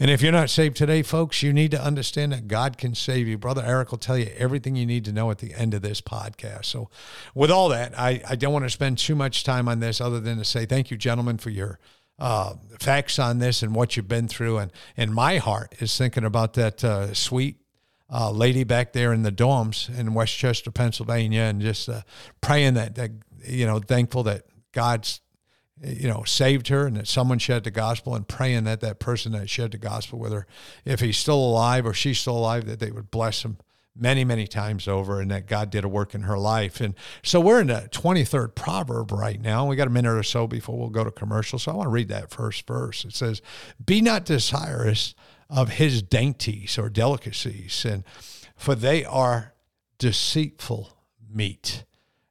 And 0.00 0.10
if 0.10 0.20
you're 0.20 0.32
not 0.32 0.50
saved 0.50 0.76
today, 0.76 1.02
folks, 1.02 1.44
you 1.44 1.52
need 1.52 1.70
to 1.70 1.80
understand 1.80 2.32
that 2.32 2.48
God 2.48 2.76
can 2.76 2.94
save 2.94 3.28
you. 3.28 3.38
Brother 3.38 3.62
Eric 3.64 3.92
will 3.92 3.98
tell 3.98 4.18
you 4.18 4.32
everything 4.36 4.74
you 4.74 4.86
need 4.86 5.04
to 5.04 5.12
know 5.12 5.30
at 5.30 5.38
the 5.38 5.54
end 5.54 5.74
of 5.74 5.82
this 5.82 6.00
podcast. 6.00 6.64
So, 6.64 6.90
with 7.36 7.52
all 7.52 7.68
that, 7.68 7.96
I, 7.96 8.20
I 8.28 8.34
don't 8.34 8.52
want 8.52 8.64
to 8.64 8.70
spend 8.70 8.98
too 8.98 9.14
much 9.14 9.44
time 9.44 9.68
on 9.68 9.78
this 9.78 10.00
other 10.00 10.18
than 10.18 10.38
to 10.38 10.44
say 10.44 10.66
thank 10.66 10.90
you, 10.90 10.96
gentlemen, 10.96 11.38
for 11.38 11.50
your 11.50 11.78
uh, 12.18 12.54
facts 12.80 13.18
on 13.18 13.38
this 13.38 13.62
and 13.62 13.76
what 13.76 13.96
you've 13.96 14.08
been 14.08 14.28
through. 14.28 14.58
And, 14.58 14.72
and 14.96 15.14
my 15.14 15.36
heart 15.36 15.74
is 15.78 15.96
thinking 15.96 16.24
about 16.24 16.54
that 16.54 16.82
uh, 16.82 17.14
sweet 17.14 17.58
uh, 18.12 18.30
lady 18.30 18.64
back 18.64 18.92
there 18.92 19.12
in 19.12 19.22
the 19.22 19.32
dorms 19.32 19.88
in 19.96 20.14
West 20.14 20.36
Chester, 20.36 20.70
Pennsylvania, 20.70 21.42
and 21.42 21.60
just 21.60 21.88
uh, 21.88 22.02
praying 22.40 22.74
that, 22.74 22.94
that, 22.96 23.10
you 23.44 23.66
know, 23.66 23.78
thankful 23.78 24.22
that 24.24 24.44
God's 24.72 25.20
you 25.84 26.08
know, 26.08 26.22
saved 26.24 26.68
her 26.68 26.86
and 26.86 26.96
that 26.96 27.08
someone 27.08 27.38
shared 27.38 27.64
the 27.64 27.70
gospel 27.70 28.14
and 28.14 28.28
praying 28.28 28.64
that 28.64 28.80
that 28.80 29.00
person 29.00 29.32
that 29.32 29.50
shared 29.50 29.72
the 29.72 29.78
gospel 29.78 30.18
with 30.18 30.32
her, 30.32 30.46
if 30.84 31.00
he's 31.00 31.16
still 31.16 31.38
alive 31.38 31.84
or 31.84 31.92
she's 31.92 32.20
still 32.20 32.36
alive, 32.36 32.66
that 32.66 32.78
they 32.78 32.90
would 32.90 33.10
bless 33.10 33.44
him 33.44 33.58
many, 33.94 34.24
many 34.24 34.46
times 34.46 34.86
over 34.88 35.20
and 35.20 35.30
that 35.30 35.46
God 35.46 35.70
did 35.70 35.84
a 35.84 35.88
work 35.88 36.14
in 36.14 36.22
her 36.22 36.38
life. 36.38 36.80
And 36.80 36.94
so 37.22 37.40
we're 37.40 37.60
in 37.60 37.66
the 37.66 37.88
23rd 37.90 38.54
proverb 38.54 39.12
right 39.12 39.40
now. 39.40 39.66
We 39.66 39.76
got 39.76 39.86
a 39.86 39.90
minute 39.90 40.16
or 40.16 40.22
so 40.22 40.46
before 40.46 40.78
we'll 40.78 40.88
go 40.88 41.04
to 41.04 41.10
commercial. 41.10 41.58
So 41.58 41.72
I 41.72 41.74
want 41.74 41.86
to 41.86 41.92
read 41.92 42.08
that 42.08 42.30
first 42.30 42.66
verse. 42.66 43.04
It 43.04 43.14
says, 43.14 43.42
Be 43.84 44.00
not 44.00 44.24
desirous 44.24 45.14
of 45.50 45.70
his 45.70 46.02
dainties 46.02 46.78
or 46.78 46.88
delicacies, 46.88 47.84
and 47.84 48.04
for 48.56 48.74
they 48.74 49.04
are 49.04 49.52
deceitful 49.98 50.96
meat. 51.30 51.84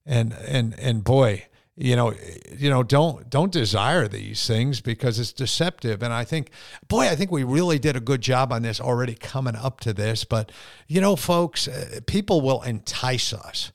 And 0.05 0.33
and 0.33 0.77
and 0.79 1.03
boy, 1.03 1.45
you 1.77 1.95
know 1.95 2.13
you 2.57 2.69
know 2.69 2.83
don't 2.83 3.29
don't 3.29 3.51
desire 3.51 4.07
these 4.07 4.45
things 4.45 4.81
because 4.81 5.19
it's 5.19 5.33
deceptive. 5.33 6.03
And 6.03 6.13
i 6.13 6.23
think 6.23 6.51
boy 6.87 7.07
i 7.07 7.15
think 7.15 7.31
we 7.31 7.43
really 7.43 7.79
did 7.79 7.95
a 7.95 7.99
good 7.99 8.21
job 8.21 8.51
on 8.51 8.61
this 8.61 8.79
already 8.79 9.15
coming 9.15 9.55
up 9.55 9.79
to 9.81 9.93
this. 9.93 10.23
But 10.23 10.51
you 10.87 11.01
know 11.01 11.15
folks 11.15 11.67
uh, 11.67 12.01
people 12.05 12.41
will 12.41 12.61
entice 12.63 13.33
us 13.33 13.71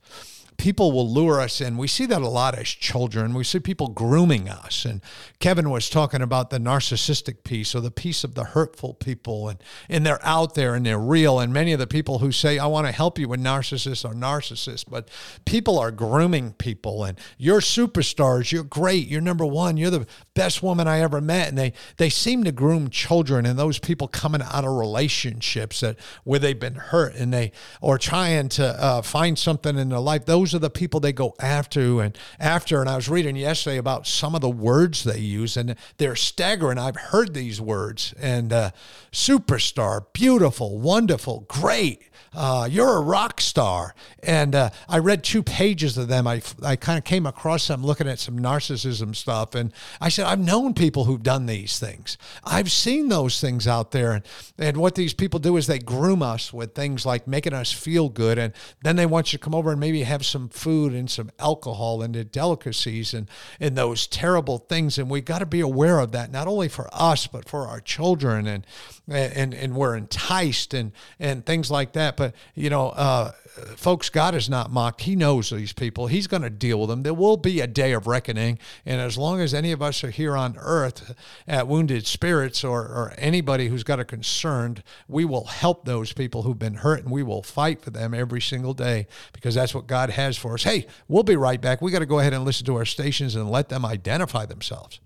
people 0.59 0.93
will 0.93 1.09
lure 1.09 1.41
us 1.41 1.61
in. 1.61 1.77
We 1.77 1.89
see 1.89 2.07
that 2.07 2.23
a 2.23 2.29
lot 2.29 2.59
as 2.59 2.69
children. 2.69 3.35
We 3.35 3.45
see 3.45 3.61
people 3.61 3.89
grooming 3.89 4.49
us. 4.49 4.85
And 4.85 5.03
Kevin 5.39 5.71
was 5.71 5.91
talking 5.91 6.23
about 6.23 6.51
the 6.51 6.59
narcissistic 6.59 7.45
piece 7.45 7.75
or 7.75 7.81
the 7.81 7.91
piece 7.91 8.25
of 8.25 8.35
the 8.35 8.45
hurtful 8.45 8.95
people. 8.95 9.49
And, 9.49 9.63
and 9.89 10.07
they're 10.07 10.25
out 10.25 10.55
there 10.55 10.75
and 10.75 10.87
they're 10.87 10.99
real. 10.99 11.41
And 11.41 11.53
many 11.53 11.73
of 11.73 11.79
the 11.79 11.87
people 11.87 12.19
who 12.19 12.33
say, 12.33 12.59
I 12.59 12.67
want 12.67 12.87
to 12.87 12.93
help 12.93 13.19
you 13.19 13.29
with 13.29 13.41
narcissists 13.41 14.09
are 14.09 14.15
narcissists. 14.15 14.85
But 14.89 15.09
people 15.45 15.79
are 15.79 15.91
grooming 15.91 16.53
people. 16.55 17.05
And 17.05 17.19
you're 17.39 17.61
superstars. 17.61 18.53
You're 18.53 18.65
great. 18.65 19.09
You're 19.09 19.21
number 19.21 19.47
one. 19.47 19.77
You're 19.77 19.91
the 19.91 20.07
best 20.35 20.63
woman 20.63 20.89
I 20.89 21.01
ever 21.01 21.21
met. 21.21 21.49
And 21.49 21.59
they, 21.59 21.73
they 21.97 22.11
seem 22.11 22.45
to 22.45 22.53
groom 22.53 22.89
children 22.91 23.47
and 23.47 23.59
those 23.59 23.79
people 23.79 24.09
coming 24.09 24.43
out 24.43 24.65
of 24.65 24.73
relationships 24.73 25.81
that 25.81 25.99
where 26.25 26.39
they've 26.39 26.59
been 26.59 26.75
hurt 26.75 27.15
and 27.15 27.33
they 27.33 27.53
or 27.81 27.99
trying 27.99 28.49
to 28.49 28.67
uh, 28.83 29.03
find 29.03 29.39
something 29.39 29.77
in 29.77 29.89
their 29.91 29.99
life. 29.99 30.25
Those 30.25 30.46
those 30.47 30.55
are 30.55 30.59
the 30.61 30.71
people 30.71 31.01
they 31.01 31.13
go 31.13 31.35
after 31.41 32.01
and 32.01 32.17
after. 32.39 32.81
And 32.81 32.89
I 32.89 32.95
was 32.95 33.09
reading 33.09 33.35
yesterday 33.35 33.79
about 33.79 34.07
some 34.07 34.37
of 34.37 34.41
the 34.41 34.49
words 34.49 35.03
they 35.03 35.19
use, 35.19 35.57
and 35.57 35.75
they're 35.99 36.15
staggering. 36.15 36.79
I've 36.79 36.95
heard 36.97 37.35
these 37.35 37.61
words 37.61 38.15
and 38.17 38.53
uh, 38.53 38.71
superstar, 39.11 40.07
beautiful, 40.13 40.79
wonderful, 40.79 41.47
great 41.49 42.03
uh, 42.37 42.69
you're 42.71 42.99
a 42.99 43.01
rock 43.01 43.41
star. 43.41 43.95
And 44.23 44.55
uh, 44.55 44.71
I 44.89 44.99
read 44.99 45.25
two 45.25 45.43
pages 45.43 45.97
of 45.97 46.09
them. 46.09 46.27
I, 46.27 46.43
I 46.63 46.77
kind 46.77 46.99
of 46.99 47.05
came 47.05 47.25
across 47.25 47.67
them 47.67 47.83
looking 47.83 48.07
at 48.07 48.19
some 48.19 48.39
narcissism 48.39 49.17
stuff. 49.17 49.55
And 49.55 49.73
I 50.01 50.11
said, 50.11 50.27
I've 50.27 50.39
known 50.39 50.75
people 50.75 51.05
who've 51.05 51.23
done 51.23 51.47
these 51.47 51.79
things. 51.79 52.19
I've 52.45 52.71
seen 52.71 53.09
those 53.09 53.41
things 53.41 53.67
out 53.67 53.91
there. 53.93 54.13
And, 54.13 54.27
and 54.59 54.77
what 54.77 54.97
these 54.97 55.15
people 55.15 55.41
do 55.41 55.57
is 55.57 55.67
they 55.67 55.79
groom 55.79 56.23
us 56.23 56.53
with 56.53 56.75
things 56.75 57.07
like 57.07 57.27
making 57.27 57.55
us 57.55 57.73
feel 57.73 58.11
good. 58.11 58.37
And 58.39 58.53
then 58.83 58.97
they 58.97 59.07
want 59.07 59.33
you 59.33 59.39
to 59.39 59.45
come 59.45 59.55
over 59.55 59.71
and 59.71 59.81
maybe 59.81 60.03
have 60.03 60.27
some 60.27 60.51
food 60.51 60.93
and 60.93 61.11
some 61.11 61.31
alcohol 61.39 62.03
and 62.03 62.15
the 62.15 62.25
delicacies 62.25 63.15
and, 63.15 63.31
and 63.61 63.79
those 63.79 64.07
terrible 64.07 64.59
things. 64.59 64.99
And 64.99 65.09
we've 65.09 65.25
got 65.25 65.39
to 65.39 65.47
be 65.47 65.61
aware 65.61 66.01
of 66.01 66.13
that, 66.13 66.31
not 66.31 66.49
only 66.49 66.69
for 66.69 66.91
us, 66.93 67.27
but 67.27 67.49
for 67.49 67.67
our 67.67 67.81
children. 67.81 68.47
And, 68.47 68.67
and, 69.09 69.55
and 69.55 69.75
we're 69.75 69.97
enticed 69.97 70.75
and, 70.75 70.93
and 71.19 71.47
things 71.47 71.71
like 71.71 71.95
that. 71.95 72.19
But 72.19 72.26
but 72.27 72.35
you 72.55 72.71
know, 72.71 72.89
uh, 72.91 73.33
folks, 73.77 74.11
God 74.11 74.35
is 74.35 74.49
not 74.51 74.71
mocked. 74.71 75.03
He 75.03 75.17
knows 75.17 75.51
these 75.51 75.73
people. 75.73 76.07
He's 76.07 76.27
going 76.27 76.43
to 76.43 76.51
deal 76.51 76.81
with 76.81 76.91
them. 76.91 77.03
There 77.03 77.15
will 77.15 77.37
be 77.37 77.61
a 77.61 77.67
day 77.67 77.93
of 77.93 78.07
reckoning, 78.07 78.59
and 78.85 79.01
as 79.01 79.17
long 79.17 79.41
as 79.41 79.55
any 79.55 79.73
of 79.73 79.83
us 79.83 80.03
are 80.05 80.11
here 80.11 80.37
on 80.37 80.57
earth 80.59 81.15
at 81.47 81.69
Wounded 81.69 82.07
Spirits 82.07 82.65
or, 82.65 82.81
or 82.81 83.15
anybody 83.19 83.69
who's 83.69 83.85
got 83.85 84.01
a 84.01 84.05
concern, 84.05 84.83
we 85.09 85.25
will 85.25 85.45
help 85.45 85.85
those 85.85 86.13
people 86.13 86.43
who've 86.43 86.59
been 86.59 86.75
hurt, 86.75 87.05
and 87.05 87.13
we 87.13 87.23
will 87.23 87.43
fight 87.43 87.81
for 87.81 87.91
them 87.91 88.15
every 88.15 88.41
single 88.41 88.75
day 88.75 89.07
because 89.33 89.55
that's 89.55 89.75
what 89.75 89.87
God 89.87 90.11
has 90.11 90.37
for 90.37 90.55
us. 90.55 90.65
Hey, 90.65 90.87
we'll 91.09 91.23
be 91.23 91.37
right 91.37 91.61
back. 91.61 91.81
We 91.81 91.93
got 91.93 92.01
to 92.01 92.07
go 92.07 92.19
ahead 92.19 92.35
and 92.35 92.45
listen 92.45 92.67
to 92.67 92.77
our 92.77 92.85
stations 92.85 93.37
and 93.37 93.51
let 93.51 93.69
them 93.69 93.85
identify 93.85 94.47
themselves. 94.47 95.01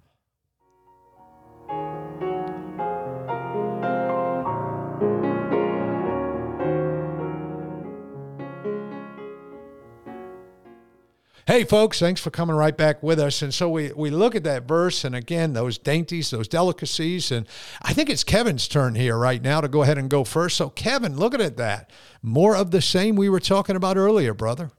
Hey, 11.50 11.64
folks, 11.64 11.98
thanks 11.98 12.20
for 12.20 12.30
coming 12.30 12.54
right 12.54 12.76
back 12.76 13.02
with 13.02 13.18
us. 13.18 13.42
And 13.42 13.52
so 13.52 13.68
we, 13.68 13.90
we 13.94 14.10
look 14.10 14.36
at 14.36 14.44
that 14.44 14.68
verse, 14.68 15.02
and 15.02 15.16
again, 15.16 15.52
those 15.52 15.78
dainties, 15.78 16.30
those 16.30 16.46
delicacies. 16.46 17.32
And 17.32 17.44
I 17.82 17.92
think 17.92 18.08
it's 18.08 18.22
Kevin's 18.22 18.68
turn 18.68 18.94
here 18.94 19.18
right 19.18 19.42
now 19.42 19.60
to 19.60 19.66
go 19.66 19.82
ahead 19.82 19.98
and 19.98 20.08
go 20.08 20.22
first. 20.22 20.56
So, 20.56 20.70
Kevin, 20.70 21.16
looking 21.16 21.40
at 21.40 21.56
that, 21.56 21.90
more 22.22 22.54
of 22.54 22.70
the 22.70 22.80
same 22.80 23.16
we 23.16 23.28
were 23.28 23.40
talking 23.40 23.74
about 23.74 23.96
earlier, 23.96 24.32
brother. 24.32 24.70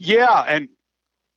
Yeah. 0.00 0.44
And 0.48 0.70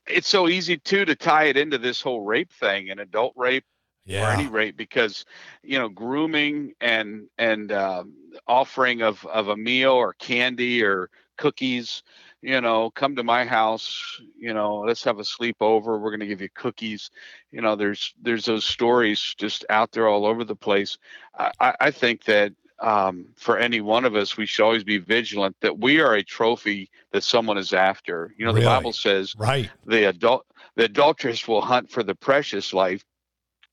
it's 0.07 0.27
so 0.27 0.49
easy, 0.49 0.77
too, 0.77 1.05
to 1.05 1.15
tie 1.15 1.43
it 1.43 1.55
into 1.55 1.77
this 1.77 2.01
whole 2.01 2.21
rape 2.21 2.51
thing 2.51 2.89
and 2.89 2.99
adult 2.99 3.33
rape 3.35 3.65
yeah. 4.05 4.27
or 4.27 4.31
any 4.31 4.47
rate 4.47 4.75
because 4.77 5.25
you 5.61 5.77
know 5.77 5.87
grooming 5.87 6.73
and 6.81 7.27
and 7.37 7.71
um, 7.71 8.15
offering 8.47 9.03
of 9.03 9.23
of 9.27 9.49
a 9.49 9.55
meal 9.55 9.91
or 9.91 10.13
candy 10.13 10.83
or 10.83 11.11
cookies 11.37 12.01
you 12.41 12.59
know, 12.59 12.89
come 12.89 13.15
to 13.15 13.23
my 13.23 13.45
house, 13.45 14.19
you 14.37 14.53
know, 14.53 14.79
let's 14.79 15.03
have 15.03 15.19
a 15.19 15.23
sleepover. 15.23 15.99
We're 15.99 16.09
going 16.09 16.21
to 16.21 16.27
give 16.27 16.41
you 16.41 16.49
cookies. 16.53 17.11
You 17.51 17.61
know, 17.61 17.75
there's 17.75 18.13
there's 18.21 18.45
those 18.45 18.65
stories 18.65 19.35
just 19.37 19.65
out 19.69 19.91
there 19.91 20.07
all 20.07 20.25
over 20.25 20.43
the 20.43 20.55
place. 20.55 20.97
I, 21.37 21.75
I 21.79 21.91
think 21.91 22.23
that 22.25 22.53
um, 22.81 23.27
for 23.35 23.59
any 23.59 23.79
one 23.79 24.05
of 24.05 24.15
us, 24.15 24.37
we 24.37 24.47
should 24.47 24.63
always 24.63 24.83
be 24.83 24.97
vigilant 24.97 25.55
that 25.61 25.77
we 25.77 25.99
are 25.99 26.15
a 26.15 26.23
trophy 26.23 26.89
that 27.11 27.23
someone 27.23 27.59
is 27.59 27.73
after. 27.73 28.33
You 28.37 28.45
know, 28.45 28.51
really? 28.51 28.63
the 28.63 28.69
Bible 28.69 28.93
says, 28.93 29.35
right, 29.37 29.69
the 29.85 30.09
adult 30.09 30.45
the 30.75 30.85
adulteress 30.85 31.47
will 31.47 31.61
hunt 31.61 31.91
for 31.91 32.01
the 32.01 32.15
precious 32.15 32.73
life 32.73 33.03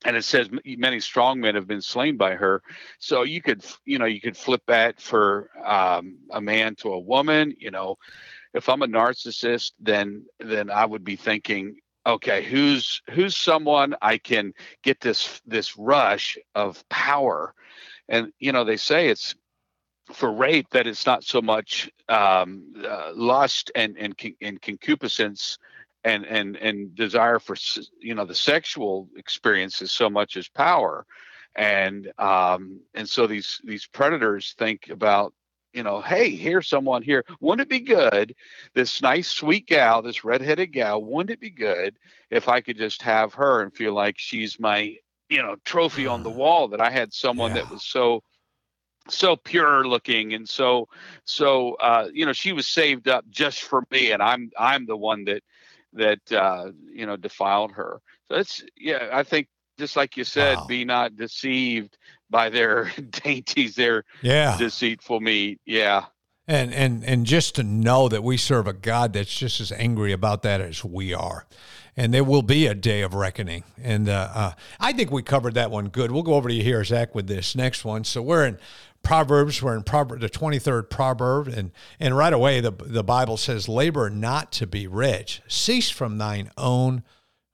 and 0.04 0.16
it 0.16 0.24
says 0.24 0.48
many 0.64 1.00
strong 1.00 1.40
men 1.40 1.54
have 1.54 1.66
been 1.66 1.82
slain 1.82 2.16
by 2.16 2.34
her 2.34 2.62
so 2.98 3.22
you 3.22 3.42
could 3.42 3.64
you 3.84 3.98
know 3.98 4.04
you 4.04 4.20
could 4.20 4.36
flip 4.36 4.62
that 4.66 5.00
for 5.00 5.50
um, 5.64 6.18
a 6.30 6.40
man 6.40 6.74
to 6.74 6.92
a 6.92 6.98
woman 6.98 7.54
you 7.58 7.70
know 7.70 7.96
if 8.54 8.68
I'm 8.68 8.82
a 8.82 8.86
narcissist, 8.86 9.72
then 9.80 10.24
then 10.40 10.70
I 10.70 10.84
would 10.84 11.04
be 11.04 11.16
thinking, 11.16 11.76
okay, 12.06 12.42
who's 12.42 13.02
who's 13.10 13.36
someone 13.36 13.94
I 14.02 14.18
can 14.18 14.52
get 14.82 15.00
this 15.00 15.40
this 15.46 15.76
rush 15.76 16.38
of 16.54 16.86
power, 16.88 17.54
and 18.08 18.32
you 18.38 18.52
know 18.52 18.64
they 18.64 18.76
say 18.76 19.08
it's 19.08 19.34
for 20.12 20.32
rape 20.32 20.70
that 20.70 20.86
it's 20.86 21.06
not 21.06 21.22
so 21.24 21.42
much 21.42 21.90
um, 22.08 22.72
uh, 22.84 23.12
lust 23.14 23.70
and 23.74 23.96
and 23.98 24.14
and 24.40 24.60
concupiscence 24.62 25.58
and 26.04 26.24
and 26.24 26.56
and 26.56 26.94
desire 26.94 27.38
for 27.38 27.56
you 28.00 28.14
know 28.14 28.24
the 28.24 28.34
sexual 28.34 29.08
experience 29.16 29.82
is 29.82 29.92
so 29.92 30.08
much 30.08 30.36
as 30.36 30.48
power. 30.48 31.06
And 31.56 32.12
um 32.18 32.80
and 32.94 33.08
so 33.08 33.26
these 33.26 33.60
these 33.64 33.86
predators 33.86 34.54
think 34.58 34.88
about 34.90 35.34
you 35.72 35.82
know, 35.82 36.00
hey, 36.00 36.30
here's 36.30 36.68
someone 36.68 37.02
here. 37.02 37.24
Wouldn't 37.40 37.66
it 37.66 37.70
be 37.70 37.80
good, 37.80 38.34
this 38.74 39.02
nice, 39.02 39.28
sweet 39.28 39.66
gal, 39.66 40.02
this 40.02 40.24
redheaded 40.24 40.72
gal, 40.72 41.02
wouldn't 41.02 41.30
it 41.30 41.40
be 41.40 41.50
good 41.50 41.96
if 42.30 42.48
I 42.48 42.60
could 42.60 42.78
just 42.78 43.02
have 43.02 43.34
her 43.34 43.62
and 43.62 43.74
feel 43.74 43.92
like 43.92 44.18
she's 44.18 44.58
my, 44.58 44.96
you 45.28 45.42
know, 45.42 45.56
trophy 45.64 46.06
on 46.06 46.22
the 46.22 46.30
wall 46.30 46.68
that 46.68 46.80
I 46.80 46.90
had 46.90 47.12
someone 47.12 47.54
yeah. 47.54 47.62
that 47.62 47.70
was 47.70 47.82
so 47.84 48.22
so 49.10 49.36
pure 49.36 49.86
looking 49.86 50.34
and 50.34 50.48
so 50.48 50.86
so 51.24 51.74
uh 51.74 52.08
you 52.12 52.26
know 52.26 52.32
she 52.32 52.52
was 52.52 52.66
saved 52.66 53.08
up 53.08 53.24
just 53.30 53.62
for 53.62 53.82
me 53.90 54.12
and 54.12 54.22
i'm 54.22 54.50
i'm 54.58 54.84
the 54.84 54.96
one 54.96 55.24
that 55.24 55.42
that 55.94 56.20
uh 56.32 56.70
you 56.92 57.06
know 57.06 57.16
defiled 57.16 57.72
her 57.72 58.00
so 58.28 58.36
it's 58.36 58.62
yeah 58.76 59.08
i 59.10 59.22
think 59.22 59.48
just 59.78 59.96
like 59.96 60.16
you 60.16 60.24
said, 60.24 60.56
wow. 60.56 60.66
be 60.66 60.84
not 60.84 61.16
deceived 61.16 61.96
by 62.30 62.50
their 62.50 62.92
dainties, 63.10 63.74
their 63.74 64.04
yeah. 64.22 64.56
deceitful 64.58 65.20
meat. 65.20 65.60
Yeah. 65.64 66.06
And 66.46 66.72
and 66.72 67.04
and 67.04 67.26
just 67.26 67.56
to 67.56 67.62
know 67.62 68.08
that 68.08 68.24
we 68.24 68.38
serve 68.38 68.66
a 68.66 68.72
God 68.72 69.12
that's 69.12 69.34
just 69.34 69.60
as 69.60 69.70
angry 69.70 70.12
about 70.12 70.42
that 70.44 70.62
as 70.62 70.82
we 70.82 71.12
are, 71.12 71.46
and 71.94 72.14
there 72.14 72.24
will 72.24 72.40
be 72.40 72.66
a 72.66 72.74
day 72.74 73.02
of 73.02 73.12
reckoning. 73.12 73.64
And 73.82 74.08
uh, 74.08 74.30
uh, 74.34 74.52
I 74.80 74.94
think 74.94 75.10
we 75.10 75.22
covered 75.22 75.52
that 75.54 75.70
one 75.70 75.88
good. 75.88 76.10
We'll 76.10 76.22
go 76.22 76.32
over 76.32 76.48
to 76.48 76.54
you 76.54 76.62
here, 76.62 76.82
Zach, 76.84 77.14
with 77.14 77.26
this 77.26 77.54
next 77.54 77.84
one. 77.84 78.02
So 78.04 78.22
we're 78.22 78.46
in 78.46 78.58
Proverbs. 79.02 79.62
We're 79.62 79.76
in 79.76 79.82
Proverbs, 79.82 80.22
the 80.22 80.30
twenty 80.30 80.58
third 80.58 80.88
proverb, 80.88 81.48
and 81.48 81.70
and 82.00 82.16
right 82.16 82.32
away 82.32 82.62
the 82.62 82.72
the 82.72 83.04
Bible 83.04 83.36
says, 83.36 83.68
"Labor 83.68 84.08
not 84.08 84.50
to 84.52 84.66
be 84.66 84.86
rich; 84.86 85.42
cease 85.48 85.90
from 85.90 86.16
thine 86.16 86.50
own." 86.56 87.02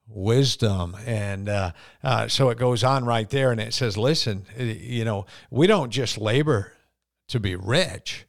Wisdom. 0.09 0.97
And 1.07 1.49
uh, 1.49 1.73
uh, 2.03 2.29
so 2.29 2.51
it 2.51 2.59
goes 2.59 2.85
on 2.85 3.05
right 3.05 3.29
there 3.29 3.53
and 3.53 3.61
it 3.61 3.75
says, 3.75 3.97
listen, 3.97 4.47
you 4.57 5.05
know, 5.05 5.27
we 5.51 5.67
don't 5.67 5.91
just 5.91 6.19
labor 6.19 6.73
to 7.29 7.41
be 7.41 7.57
rich. 7.57 8.27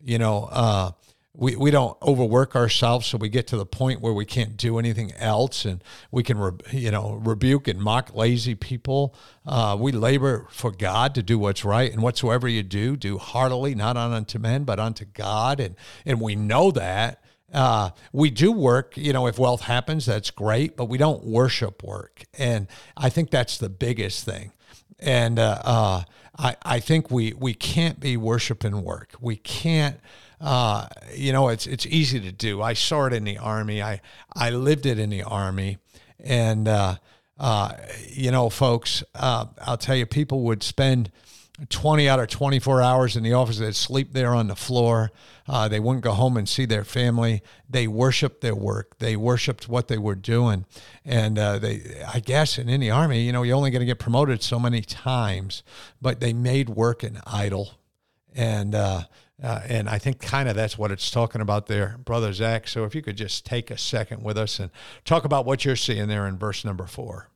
You 0.00 0.18
know, 0.18 0.48
uh, 0.50 0.90
we, 1.36 1.54
we 1.54 1.70
don't 1.70 1.96
overwork 2.02 2.56
ourselves 2.56 3.06
so 3.06 3.18
we 3.18 3.28
get 3.28 3.46
to 3.48 3.56
the 3.56 3.66
point 3.66 4.00
where 4.00 4.12
we 4.12 4.24
can't 4.24 4.56
do 4.56 4.78
anything 4.78 5.12
else 5.12 5.64
and 5.64 5.84
we 6.10 6.22
can 6.22 6.38
re, 6.38 6.52
you 6.72 6.90
know 6.90 7.20
rebuke 7.22 7.68
and 7.68 7.80
mock 7.80 8.14
lazy 8.14 8.54
people 8.54 9.14
uh, 9.46 9.76
we 9.78 9.92
labor 9.92 10.46
for 10.50 10.70
god 10.70 11.14
to 11.14 11.22
do 11.22 11.38
what's 11.38 11.64
right 11.64 11.92
and 11.92 12.02
whatsoever 12.02 12.48
you 12.48 12.62
do 12.62 12.96
do 12.96 13.18
heartily 13.18 13.74
not 13.74 13.96
unto 13.96 14.38
men 14.38 14.64
but 14.64 14.80
unto 14.80 15.04
god 15.04 15.60
and 15.60 15.76
and 16.06 16.20
we 16.20 16.34
know 16.34 16.70
that 16.70 17.22
uh, 17.52 17.90
we 18.12 18.30
do 18.30 18.52
work, 18.52 18.96
you 18.96 19.12
know, 19.12 19.26
if 19.26 19.38
wealth 19.38 19.62
happens, 19.62 20.06
that's 20.06 20.30
great, 20.30 20.76
but 20.76 20.86
we 20.86 20.98
don't 20.98 21.24
worship 21.24 21.82
work. 21.82 22.24
And 22.38 22.66
I 22.96 23.08
think 23.08 23.30
that's 23.30 23.58
the 23.58 23.68
biggest 23.68 24.24
thing. 24.24 24.52
And 24.98 25.38
uh, 25.38 25.60
uh, 25.64 26.02
I, 26.38 26.56
I 26.62 26.80
think 26.80 27.10
we, 27.10 27.32
we 27.34 27.54
can't 27.54 28.00
be 28.00 28.16
worshiping 28.16 28.82
work. 28.82 29.14
We 29.20 29.36
can't 29.36 30.00
uh, 30.40 30.86
you 31.14 31.32
know, 31.32 31.48
it's 31.48 31.66
it's 31.66 31.86
easy 31.86 32.20
to 32.20 32.32
do. 32.32 32.60
I 32.60 32.74
saw 32.74 33.06
it 33.06 33.12
in 33.12 33.24
the 33.24 33.38
army. 33.38 33.82
I 33.82 34.00
I 34.34 34.50
lived 34.50 34.86
it 34.86 34.98
in 34.98 35.10
the 35.10 35.22
army, 35.22 35.78
and 36.20 36.68
uh, 36.68 36.96
uh, 37.38 37.72
you 38.08 38.30
know, 38.30 38.50
folks, 38.50 39.02
I'll 39.14 39.78
tell 39.78 39.96
you, 39.96 40.06
people 40.06 40.42
would 40.42 40.62
spend. 40.62 41.10
20 41.68 42.08
out 42.08 42.20
of 42.20 42.28
24 42.28 42.82
hours 42.82 43.16
in 43.16 43.22
the 43.22 43.32
office. 43.32 43.58
They'd 43.58 43.74
sleep 43.74 44.12
there 44.12 44.34
on 44.34 44.48
the 44.48 44.56
floor. 44.56 45.10
Uh, 45.48 45.68
they 45.68 45.80
wouldn't 45.80 46.04
go 46.04 46.12
home 46.12 46.36
and 46.36 46.48
see 46.48 46.66
their 46.66 46.84
family. 46.84 47.42
They 47.68 47.86
worshiped 47.86 48.40
their 48.40 48.54
work. 48.54 48.98
They 48.98 49.16
worshiped 49.16 49.68
what 49.68 49.88
they 49.88 49.98
were 49.98 50.14
doing. 50.14 50.66
And 51.04 51.38
uh, 51.38 51.58
they, 51.58 52.02
I 52.12 52.20
guess, 52.20 52.58
in 52.58 52.68
any 52.68 52.90
army, 52.90 53.22
you 53.22 53.32
know, 53.32 53.42
you're 53.42 53.56
only 53.56 53.70
going 53.70 53.80
to 53.80 53.86
get 53.86 53.98
promoted 53.98 54.42
so 54.42 54.58
many 54.58 54.82
times, 54.82 55.62
but 56.00 56.20
they 56.20 56.32
made 56.32 56.68
work 56.68 57.02
an 57.02 57.20
idol. 57.26 57.72
And 58.34 58.74
uh, 58.74 59.02
uh, 59.42 59.60
and 59.66 59.88
I 59.88 59.98
think 59.98 60.20
kind 60.20 60.48
of 60.48 60.56
that's 60.56 60.78
what 60.78 60.90
it's 60.90 61.10
talking 61.10 61.42
about 61.42 61.66
there, 61.66 61.98
Brother 62.02 62.32
Zach. 62.32 62.68
So 62.68 62.84
if 62.84 62.94
you 62.94 63.02
could 63.02 63.16
just 63.16 63.44
take 63.44 63.70
a 63.70 63.76
second 63.76 64.22
with 64.22 64.38
us 64.38 64.58
and 64.58 64.70
talk 65.04 65.24
about 65.24 65.44
what 65.44 65.64
you're 65.64 65.76
seeing 65.76 66.08
there 66.08 66.26
in 66.26 66.38
verse 66.38 66.64
number 66.64 66.86
four. 66.86 67.28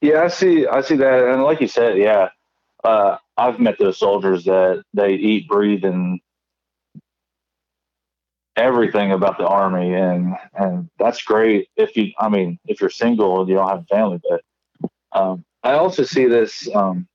Yeah, 0.00 0.22
I 0.24 0.28
see. 0.28 0.66
I 0.66 0.80
see 0.82 0.96
that, 0.96 1.28
and 1.30 1.42
like 1.42 1.60
you 1.60 1.68
said, 1.68 1.98
yeah, 1.98 2.28
uh, 2.84 3.16
I've 3.36 3.58
met 3.58 3.78
those 3.78 3.98
soldiers 3.98 4.44
that 4.44 4.84
they 4.94 5.14
eat, 5.14 5.48
breathe, 5.48 5.84
and 5.84 6.20
everything 8.56 9.12
about 9.12 9.38
the 9.38 9.46
army, 9.46 9.94
and 9.94 10.34
and 10.54 10.90
that's 10.98 11.22
great. 11.22 11.68
If 11.76 11.96
you, 11.96 12.12
I 12.18 12.28
mean, 12.28 12.58
if 12.66 12.80
you're 12.80 12.90
single 12.90 13.40
and 13.40 13.48
you 13.48 13.56
don't 13.56 13.68
have 13.68 13.80
a 13.80 13.94
family, 13.94 14.20
but 14.28 14.42
um, 15.12 15.44
I 15.62 15.72
also 15.72 16.04
see 16.04 16.26
this. 16.26 16.68
Um, 16.74 17.08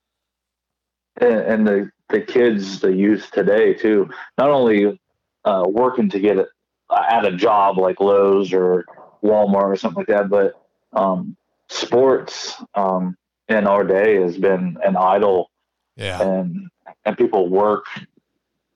and, 1.20 1.68
the 1.68 1.92
the 2.10 2.22
kids, 2.22 2.80
the 2.80 2.94
youth 2.94 3.30
today 3.32 3.74
too, 3.74 4.10
not 4.38 4.50
only 4.50 5.00
uh, 5.46 5.64
working 5.68 6.10
to 6.10 6.20
get 6.20 6.38
at 6.38 7.26
a 7.26 7.36
job 7.36 7.78
like 7.78 8.00
Lowe's 8.00 8.52
or 8.54 8.86
Walmart 9.24 9.66
or 9.72 9.76
something 9.76 10.00
like 10.08 10.08
that, 10.08 10.30
but 10.30 10.54
um, 10.94 11.38
sports 11.72 12.62
um, 12.76 13.18
in 13.48 13.68
our 13.68 13.84
day 13.84 14.22
has 14.22 14.38
been 14.38 14.78
an 14.84 14.96
idol. 14.96 15.52
Yeah. 15.96 16.22
And 16.22 16.70
and 17.06 17.18
people 17.18 17.50
work. 17.50 17.86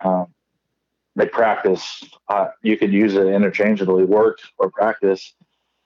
Um, 0.03 0.27
they 1.15 1.27
practice. 1.27 2.03
Uh, 2.27 2.47
you 2.61 2.77
could 2.77 2.91
use 2.91 3.15
it 3.15 3.27
interchangeably, 3.27 4.03
work 4.03 4.39
or 4.57 4.69
practice. 4.69 5.33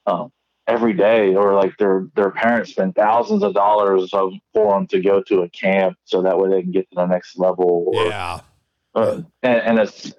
Um, 0.06 0.32
every 0.68 0.94
day 0.94 1.36
or 1.36 1.56
like 1.56 1.76
their 1.78 2.08
their 2.16 2.30
parents 2.30 2.72
spend 2.72 2.94
thousands 2.96 3.44
of 3.44 3.54
dollars 3.54 4.14
of, 4.14 4.32
for 4.54 4.74
them 4.74 4.86
to 4.88 5.02
go 5.02 5.22
to 5.22 5.42
a 5.42 5.50
camp 5.50 5.98
so 6.06 6.22
that 6.22 6.38
way 6.38 6.48
they 6.50 6.62
can 6.62 6.72
get 6.72 6.88
to 6.90 6.96
the 6.96 7.06
next 7.06 7.40
level 7.40 7.86
or, 7.88 8.06
yeah 8.06 8.40
uh, 8.96 9.22
and, 9.44 9.62
and, 9.62 9.80
it's 9.80 10.14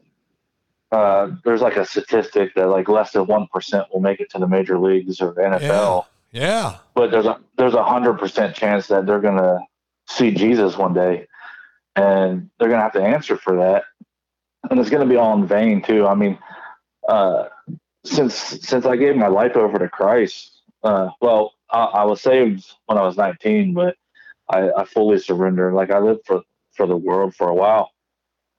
uh, 0.92 1.30
there's 1.44 1.61
like 1.61 1.76
a 1.76 1.85
statistic 1.85 2.54
that 2.54 2.66
like 2.66 2.88
less 2.88 3.12
than 3.12 3.26
one 3.26 3.47
percent 3.52 3.87
will 3.92 4.00
make 4.00 4.20
it 4.20 4.30
to 4.30 4.38
the 4.38 4.47
major 4.47 4.78
leagues 4.78 5.20
or 5.20 5.35
NFL. 5.35 6.06
Yeah. 6.33 6.77
But 6.95 7.11
there's 7.11 7.27
a 7.27 7.41
there's 7.57 7.75
a 7.75 7.85
hundred 7.85 8.19
percent 8.19 8.55
chance 8.55 8.87
that 8.89 9.07
they're 9.07 9.21
gonna 9.21 9.59
see 10.09 10.31
Jesus 10.31 10.77
one 10.77 10.95
day, 10.95 11.27
and 11.97 12.51
they're 12.59 12.69
gonna 12.69 12.83
have 12.83 12.93
to 12.93 13.03
answer 13.03 13.37
for 13.37 13.57
that, 13.57 13.85
and 14.71 14.79
it's 14.79 14.90
gonna 14.90 15.07
be 15.07 15.16
all 15.16 15.37
in 15.37 15.47
vain 15.47 15.83
too. 15.83 16.07
I 16.07 16.14
mean, 16.14 16.38
uh, 17.09 17.49
since 18.05 18.35
since 18.35 18.87
I 18.87 18.97
gave 18.97 19.16
my 19.16 19.29
life 19.29 19.57
over 19.57 19.79
to 19.79 19.88
Christ, 19.88 20.62
uh, 20.85 21.09
well, 21.21 21.55
I, 21.71 21.85
I, 21.85 22.05
was 22.05 22.21
saved 22.21 22.71
when 22.87 22.99
I 22.99 23.03
was 23.03 23.16
19, 23.16 23.75
but 23.75 23.97
I, 24.49 24.71
I, 24.71 24.85
fully 24.85 25.19
surrendered. 25.19 25.75
Like 25.75 25.90
I 25.90 25.99
lived 25.99 26.27
for 26.27 26.43
for 26.73 26.87
the 26.87 26.97
world 26.97 27.35
for 27.35 27.49
a 27.49 27.55
while, 27.55 27.90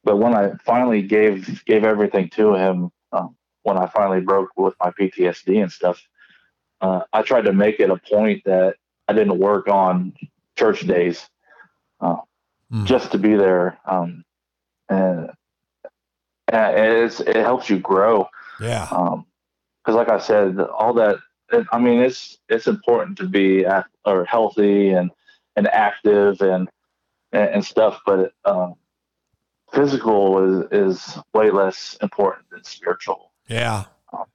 but 0.04 0.18
when 0.18 0.36
I 0.36 0.52
finally 0.66 1.02
gave 1.02 1.64
gave 1.66 1.86
everything 1.86 2.30
to 2.32 2.56
Him, 2.56 2.92
um, 3.14 3.36
when 3.64 3.78
I 3.78 3.88
finally 3.88 4.22
broke 4.22 4.50
with 4.58 4.76
my 4.82 4.92
PTSD 4.92 5.62
and 5.62 5.72
stuff, 5.72 6.02
uh, 6.82 7.02
I 7.14 7.22
tried 7.22 7.46
to 7.46 7.54
make 7.54 7.80
it 7.80 7.90
a 7.90 7.98
point 7.98 8.44
that 8.46 8.76
I 9.08 9.14
didn't 9.14 9.40
work 9.40 9.68
on 9.68 10.14
church 10.56 10.82
days, 10.82 11.30
uh, 12.00 12.18
mm. 12.72 12.86
just 12.86 13.12
to 13.12 13.18
be 13.18 13.36
there. 13.36 13.80
Um, 13.86 14.24
and, 14.90 15.30
and 16.48 17.12
it 17.28 17.36
helps 17.36 17.70
you 17.70 17.80
grow. 17.80 18.28
Yeah. 18.60 18.88
Um, 18.92 19.26
because 19.84 19.96
like 19.96 20.10
I 20.10 20.20
said, 20.20 20.60
all 20.60 20.94
that 20.96 21.18
I 21.72 21.80
mean, 21.80 22.00
it's 22.00 22.38
it's 22.50 22.68
important 22.68 23.18
to 23.18 23.28
be 23.28 23.66
or 24.06 24.26
healthy 24.26 24.90
and 24.90 25.12
and 25.56 25.68
active 25.68 26.42
and 26.42 26.70
and, 27.34 27.64
stuff, 27.64 28.02
but 28.06 28.34
um, 28.46 28.76
physical 29.74 30.66
is 30.68 30.68
is 30.72 31.18
way 31.34 31.50
less 31.50 31.98
important 32.02 32.50
than 32.52 32.64
spiritual. 32.64 33.32
Yeah, 33.48 33.86
um, 34.14 34.26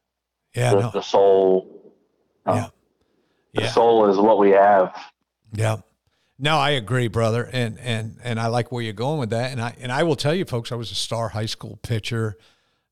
yeah. 0.54 0.70
The, 0.70 0.80
no. 0.80 0.90
the 0.90 1.02
soul. 1.02 1.85
Um, 2.46 2.56
yeah, 2.56 2.66
the 3.54 3.62
yeah. 3.62 3.70
soul 3.70 4.08
is 4.08 4.16
what 4.18 4.38
we 4.38 4.50
have. 4.50 4.94
Yeah. 5.52 5.78
No, 6.38 6.58
I 6.58 6.70
agree, 6.70 7.08
brother, 7.08 7.48
and 7.50 7.78
and 7.78 8.18
and 8.22 8.38
I 8.38 8.48
like 8.48 8.70
where 8.70 8.82
you're 8.82 8.92
going 8.92 9.18
with 9.18 9.30
that. 9.30 9.52
And 9.52 9.60
I 9.60 9.74
and 9.80 9.90
I 9.90 10.02
will 10.02 10.16
tell 10.16 10.34
you, 10.34 10.44
folks, 10.44 10.70
I 10.70 10.74
was 10.74 10.90
a 10.90 10.94
star 10.94 11.30
high 11.30 11.46
school 11.46 11.78
pitcher 11.82 12.36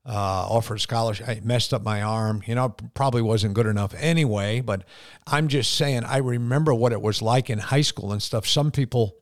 uh, 0.05 0.47
offered 0.49 0.79
scholarship. 0.79 1.27
I 1.27 1.41
messed 1.43 1.73
up 1.73 1.83
my 1.83 2.01
arm. 2.01 2.43
You 2.45 2.55
know, 2.55 2.69
probably 2.93 3.21
wasn't 3.21 3.55
good 3.55 3.65
enough 3.65 3.93
anyway. 3.97 4.61
But 4.61 4.83
I'm 5.25 5.47
just 5.47 5.73
saying, 5.73 6.03
I 6.03 6.17
remember 6.17 6.73
what 6.73 6.91
it 6.91 7.01
was 7.01 7.21
like 7.21 7.49
in 7.49 7.59
high 7.59 7.81
school 7.81 8.11
and 8.11 8.21
stuff. 8.21 8.47
Some 8.47 8.71
people 8.71 9.15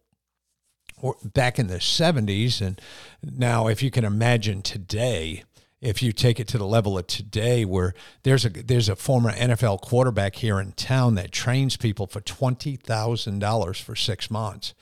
were 1.02 1.16
back 1.24 1.58
in 1.58 1.68
the 1.68 1.78
70s, 1.78 2.62
and 2.62 2.80
now 3.22 3.68
if 3.68 3.82
you 3.82 3.92
can 3.92 4.04
imagine 4.04 4.62
today, 4.62 5.44
if 5.84 6.02
you 6.02 6.14
take 6.14 6.40
it 6.40 6.48
to 6.48 6.58
the 6.58 6.66
level 6.66 6.98
of 6.98 7.06
today 7.08 7.66
where 7.66 7.94
there's 8.24 8.46
a 8.46 8.50
there's 8.50 8.88
a 8.88 8.96
former 8.96 9.32
NFL 9.34 9.82
quarterback 9.82 10.36
here 10.36 10.60
in 10.60 10.72
town 10.72 11.16
that 11.16 11.32
trains 11.32 11.76
people 11.76 12.08
for 12.08 12.22
$20,000 12.22 13.82
for 13.82 13.96
6 13.96 14.32
months. 14.32 14.74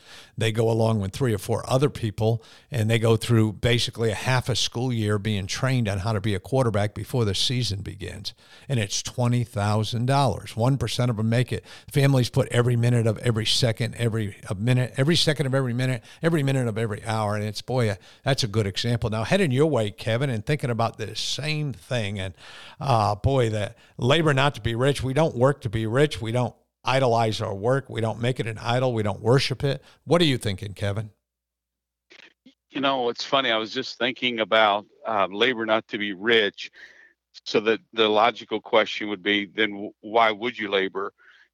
They 0.42 0.52
go 0.52 0.72
along 0.72 1.02
with 1.02 1.14
three 1.14 1.36
or 1.36 1.38
four 1.38 1.64
other 1.70 1.88
people 1.88 2.44
and 2.72 2.90
they 2.90 2.98
go 2.98 3.16
through 3.16 3.54
basically 3.54 4.10
a 4.10 4.16
half 4.16 4.50
a 4.50 4.56
school 4.56 4.92
year 4.92 5.20
being 5.20 5.46
trained 5.46 5.88
on 5.88 6.00
how 6.00 6.14
to 6.14 6.20
be 6.20 6.34
a 6.34 6.40
quarterback 6.40 6.96
before 6.96 7.26
the 7.26 7.36
season 7.36 7.82
begins. 7.82 8.34
And 8.68 8.80
it's 8.80 9.04
$20,000. 9.04 10.08
1% 10.08 11.10
of 11.12 11.18
them 11.18 11.30
make 11.30 11.54
it. 11.54 11.64
Families 11.92 12.32
put 12.32 12.48
every 12.48 12.76
minute 12.76 13.06
of 13.06 13.20
every 13.20 13.46
second, 13.46 13.94
every 14.00 14.36
minute, 14.58 14.96
every 14.98 15.16
second 15.16 15.46
of 15.46 15.54
every 15.54 15.74
minute, 15.74 16.04
every 16.24 16.42
minute 16.42 16.68
of 16.68 16.76
every 16.76 17.06
hour 17.06 17.36
and 17.36 17.44
it's 17.44 17.62
boy, 17.62 17.96
that's 18.24 18.44
a 18.44 18.48
good 18.48 18.66
example. 18.66 19.12
Now 19.12 19.24
heading 19.24 19.52
your 19.52 19.68
way, 19.68 19.92
Kevin, 19.92 20.32
and 20.32 20.44
thinking 20.44 20.72
about 20.72 20.98
the 20.98 21.16
same 21.16 21.72
thing. 21.72 22.20
And 22.20 22.34
uh, 22.80 23.14
boy, 23.14 23.52
that 23.52 23.78
labor 24.00 24.34
not 24.34 24.56
to 24.56 24.62
be 24.62 24.74
rich. 24.74 25.04
We 25.04 25.14
don't 25.14 25.36
work 25.36 25.62
to 25.62 25.70
be 25.70 25.86
rich. 25.86 26.20
We 26.20 26.32
don't 26.32 26.56
idolize 26.84 27.42
our 27.42 27.56
work. 27.56 27.90
We 27.90 28.02
don't 28.02 28.22
make 28.22 28.40
it 28.40 28.48
an 28.48 28.58
idol. 28.58 28.94
We 28.94 29.04
don't 29.04 29.22
worship 29.22 29.64
it. 29.64 29.84
What 30.06 30.22
are 30.22 30.26
you 30.26 30.38
thinking, 30.38 30.74
Kevin? 30.74 31.12
You 32.70 32.82
know, 32.82 33.10
it's 33.10 33.26
funny. 33.26 33.52
I 33.52 33.58
was 33.58 33.74
just 33.74 33.98
thinking 33.98 34.40
about 34.40 34.86
uh, 35.08 35.28
labor 35.30 35.66
not 35.66 35.88
to 35.90 35.98
be 35.98 36.14
rich. 36.14 36.72
So 37.46 37.62
that 37.62 37.80
the 37.94 38.10
logical 38.10 38.60
question 38.60 39.08
would 39.08 39.24
be, 39.24 39.46
then 39.46 39.92
why 40.02 40.32
would 40.32 40.60
you 40.60 40.70
labor? 40.70 41.14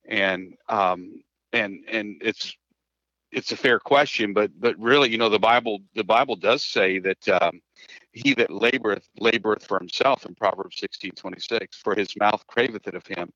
And 0.09 0.55
um, 0.69 1.21
and 1.53 1.83
and 1.87 2.19
it's 2.19 2.57
it's 3.31 3.51
a 3.51 3.57
fair 3.57 3.79
question, 3.79 4.33
but 4.33 4.49
but 4.59 4.75
really, 4.79 5.11
you 5.11 5.19
know, 5.19 5.29
the 5.29 5.37
Bible 5.37 5.79
the 5.93 6.03
Bible 6.03 6.35
does 6.35 6.63
say 6.63 6.97
that 6.99 7.29
um, 7.29 7.61
he 8.11 8.33
that 8.33 8.49
laboreth 8.49 9.03
laboreth 9.21 9.67
for 9.67 9.77
himself 9.77 10.25
in 10.25 10.33
Proverbs 10.33 10.79
sixteen 10.79 11.11
twenty 11.11 11.39
six, 11.39 11.77
for 11.77 11.93
his 11.93 12.15
mouth 12.17 12.43
craveth 12.47 12.87
it 12.87 12.95
of 12.95 13.05
him. 13.05 13.31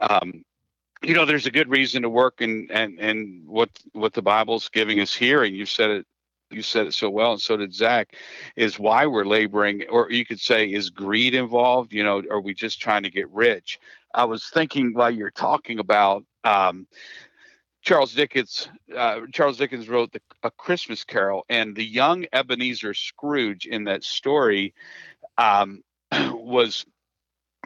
Um, 0.00 0.44
you 1.02 1.14
know, 1.14 1.24
there's 1.24 1.46
a 1.46 1.50
good 1.50 1.68
reason 1.68 2.02
to 2.02 2.08
work, 2.08 2.40
and 2.40 2.70
and 2.70 2.98
and 2.98 3.46
what 3.46 3.70
what 3.92 4.12
the 4.12 4.22
Bible's 4.22 4.68
giving 4.68 5.00
us 5.00 5.14
here, 5.14 5.42
and 5.42 5.54
you 5.56 5.66
said 5.66 5.90
it 5.90 6.06
you 6.50 6.62
said 6.62 6.86
it 6.86 6.94
so 6.94 7.10
well, 7.10 7.32
and 7.32 7.40
so 7.40 7.56
did 7.56 7.74
Zach, 7.74 8.14
is 8.56 8.78
why 8.78 9.06
we're 9.06 9.24
laboring, 9.24 9.84
or 9.88 10.10
you 10.10 10.24
could 10.24 10.40
say, 10.40 10.66
is 10.66 10.90
greed 10.90 11.34
involved? 11.34 11.92
You 11.92 12.04
know, 12.04 12.22
are 12.30 12.40
we 12.40 12.54
just 12.54 12.80
trying 12.80 13.02
to 13.04 13.10
get 13.10 13.30
rich? 13.30 13.78
I 14.14 14.24
was 14.24 14.48
thinking 14.48 14.92
while 14.92 15.10
you're 15.10 15.30
talking 15.30 15.78
about 15.78 16.24
um, 16.44 16.86
Charles 17.82 18.14
Dickens. 18.14 18.68
Uh, 18.94 19.20
Charles 19.32 19.58
Dickens 19.58 19.88
wrote 19.88 20.12
the, 20.12 20.20
a 20.42 20.50
Christmas 20.50 21.04
Carol, 21.04 21.44
and 21.48 21.74
the 21.74 21.84
young 21.84 22.26
Ebenezer 22.32 22.94
Scrooge 22.94 23.66
in 23.66 23.84
that 23.84 24.04
story 24.04 24.74
um, 25.38 25.82
was 26.12 26.84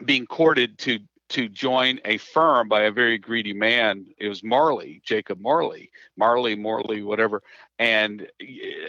being 0.05 0.25
courted 0.25 0.77
to 0.79 0.99
to 1.29 1.49
join 1.49 1.99
a 2.05 2.17
firm 2.17 2.69
by 2.69 2.83
a 2.83 2.91
very 2.91 3.17
greedy 3.17 3.53
man. 3.53 4.05
It 4.17 4.29
was 4.29 4.43
Marley, 4.43 5.01
Jacob 5.05 5.39
Marley, 5.39 5.91
Marley, 6.15 6.55
Morley, 6.55 7.03
whatever, 7.03 7.43
and 7.79 8.27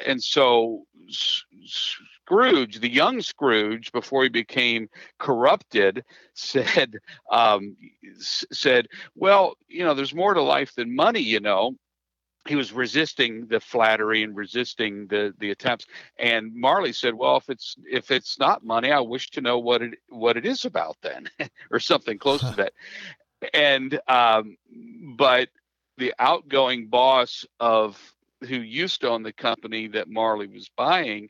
and 0.06 0.22
so 0.22 0.86
Scrooge, 1.64 2.80
the 2.80 2.92
young 2.92 3.20
Scrooge, 3.20 3.90
before 3.92 4.22
he 4.22 4.28
became 4.28 4.88
corrupted, 5.18 6.04
said 6.34 6.94
um, 7.30 7.76
said, 8.18 8.88
"Well, 9.14 9.56
you 9.68 9.84
know, 9.84 9.94
there's 9.94 10.14
more 10.14 10.34
to 10.34 10.42
life 10.42 10.74
than 10.74 10.94
money, 10.94 11.20
you 11.20 11.40
know." 11.40 11.74
He 12.46 12.56
was 12.56 12.72
resisting 12.72 13.46
the 13.46 13.60
flattery 13.60 14.22
and 14.22 14.36
resisting 14.36 15.06
the 15.06 15.34
the 15.38 15.50
attempts. 15.50 15.86
And 16.18 16.54
Marley 16.54 16.92
said, 16.92 17.14
"Well, 17.14 17.36
if 17.36 17.50
it's 17.50 17.76
if 17.90 18.10
it's 18.10 18.38
not 18.38 18.64
money, 18.64 18.90
I 18.90 19.00
wish 19.00 19.30
to 19.30 19.40
know 19.40 19.58
what 19.58 19.82
it 19.82 19.94
what 20.08 20.36
it 20.36 20.46
is 20.46 20.64
about 20.64 20.96
then, 21.02 21.28
or 21.70 21.80
something 21.80 22.18
close 22.18 22.40
to 22.40 22.54
that." 22.56 22.72
And 23.52 24.00
um, 24.08 24.56
but 25.16 25.48
the 25.98 26.14
outgoing 26.18 26.86
boss 26.86 27.44
of 27.60 28.00
who 28.40 28.56
used 28.56 29.00
to 29.00 29.10
own 29.10 29.24
the 29.24 29.32
company 29.32 29.88
that 29.88 30.08
Marley 30.08 30.46
was 30.46 30.70
buying 30.76 31.28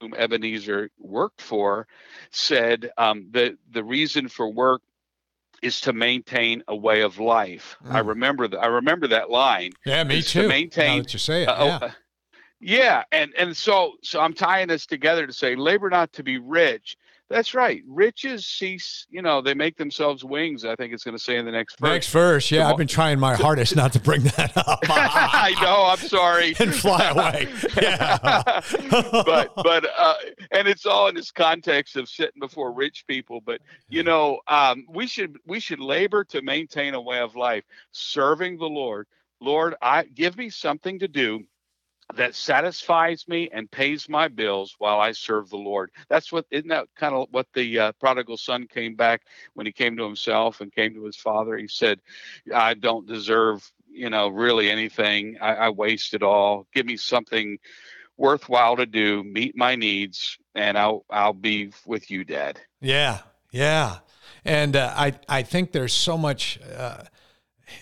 whom 0.00 0.14
Ebenezer 0.14 0.90
worked 0.98 1.40
for, 1.40 1.86
said 2.30 2.90
um, 2.98 3.28
that 3.30 3.56
the 3.70 3.84
reason 3.84 4.28
for 4.28 4.48
work 4.48 4.82
is 5.64 5.80
to 5.80 5.92
maintain 5.92 6.62
a 6.68 6.76
way 6.76 7.00
of 7.00 7.18
life. 7.18 7.76
Mm. 7.86 7.92
I 7.92 7.98
remember 8.00 8.46
that. 8.48 8.58
I 8.58 8.66
remember 8.66 9.08
that 9.08 9.30
line. 9.30 9.72
Yeah, 9.86 10.04
me 10.04 10.22
too. 10.22 10.42
To 10.42 10.48
maintain. 10.48 10.98
Now 10.98 11.02
that 11.02 11.12
you 11.12 11.18
say 11.18 11.42
it, 11.42 11.46
uh, 11.46 11.64
yeah. 11.64 11.78
Uh, 11.86 11.90
yeah, 12.60 13.02
and 13.12 13.32
and 13.36 13.56
so 13.56 13.94
so 14.02 14.20
I'm 14.20 14.34
tying 14.34 14.68
this 14.68 14.86
together 14.86 15.26
to 15.26 15.32
say 15.32 15.56
labor 15.56 15.90
not 15.90 16.12
to 16.14 16.22
be 16.22 16.38
rich, 16.38 16.96
that's 17.34 17.52
right. 17.52 17.82
Riches 17.88 18.46
cease, 18.46 19.08
you 19.10 19.20
know, 19.20 19.40
they 19.40 19.54
make 19.54 19.76
themselves 19.76 20.22
wings. 20.22 20.64
I 20.64 20.76
think 20.76 20.92
it's 20.92 21.02
going 21.02 21.16
to 21.16 21.22
say 21.22 21.36
in 21.36 21.44
the 21.44 21.50
next 21.50 21.80
verse. 21.80 21.90
Next 21.90 22.08
verse, 22.10 22.50
yeah. 22.52 22.70
I've 22.70 22.76
been 22.76 22.86
trying 22.86 23.18
my 23.18 23.34
hardest 23.34 23.74
not 23.74 23.92
to 23.94 23.98
bring 23.98 24.22
that 24.22 24.56
up. 24.56 24.78
I 24.88 25.52
know. 25.60 25.86
I'm 25.86 26.08
sorry. 26.08 26.54
and 26.60 26.72
fly 26.72 27.08
away. 27.08 27.48
Yeah. 27.82 28.18
but 29.26 29.52
but 29.56 29.84
uh, 29.98 30.14
and 30.52 30.68
it's 30.68 30.86
all 30.86 31.08
in 31.08 31.16
this 31.16 31.32
context 31.32 31.96
of 31.96 32.08
sitting 32.08 32.38
before 32.38 32.72
rich 32.72 33.04
people. 33.08 33.40
But 33.40 33.60
you 33.88 34.04
know, 34.04 34.38
um, 34.46 34.86
we 34.88 35.08
should 35.08 35.36
we 35.44 35.58
should 35.58 35.80
labor 35.80 36.22
to 36.26 36.40
maintain 36.40 36.94
a 36.94 37.00
way 37.00 37.18
of 37.18 37.34
life, 37.34 37.64
serving 37.90 38.58
the 38.58 38.68
Lord. 38.68 39.08
Lord, 39.40 39.74
I 39.82 40.04
give 40.04 40.38
me 40.38 40.50
something 40.50 41.00
to 41.00 41.08
do 41.08 41.44
that 42.14 42.34
satisfies 42.34 43.26
me 43.28 43.48
and 43.52 43.70
pays 43.70 44.08
my 44.08 44.28
bills 44.28 44.74
while 44.78 45.00
I 45.00 45.12
serve 45.12 45.48
the 45.50 45.56
Lord. 45.56 45.90
That's 46.08 46.30
what 46.30 46.46
isn't 46.50 46.68
that 46.68 46.88
kind 46.96 47.14
of 47.14 47.28
what 47.30 47.46
the 47.54 47.78
uh, 47.78 47.92
prodigal 47.92 48.36
son 48.36 48.66
came 48.66 48.94
back 48.94 49.22
when 49.54 49.66
he 49.66 49.72
came 49.72 49.96
to 49.96 50.04
himself 50.04 50.60
and 50.60 50.72
came 50.72 50.94
to 50.94 51.04
his 51.04 51.16
father. 51.16 51.56
He 51.56 51.68
said, 51.68 52.00
"I 52.54 52.74
don't 52.74 53.06
deserve, 53.06 53.68
you 53.90 54.10
know, 54.10 54.28
really 54.28 54.70
anything. 54.70 55.38
I, 55.40 55.54
I 55.54 55.68
waste 55.70 56.14
it 56.14 56.22
all. 56.22 56.66
Give 56.74 56.86
me 56.86 56.96
something 56.96 57.58
worthwhile 58.16 58.76
to 58.76 58.86
do, 58.86 59.24
meet 59.24 59.56
my 59.56 59.74
needs, 59.74 60.38
and 60.54 60.78
I'll 60.78 61.04
I'll 61.10 61.32
be 61.32 61.72
with 61.86 62.10
you, 62.10 62.24
Dad." 62.24 62.60
Yeah, 62.80 63.20
yeah, 63.50 63.98
and 64.44 64.76
uh, 64.76 64.92
I 64.94 65.14
I 65.28 65.42
think 65.42 65.72
there's 65.72 65.94
so 65.94 66.18
much, 66.18 66.60
uh, 66.76 67.04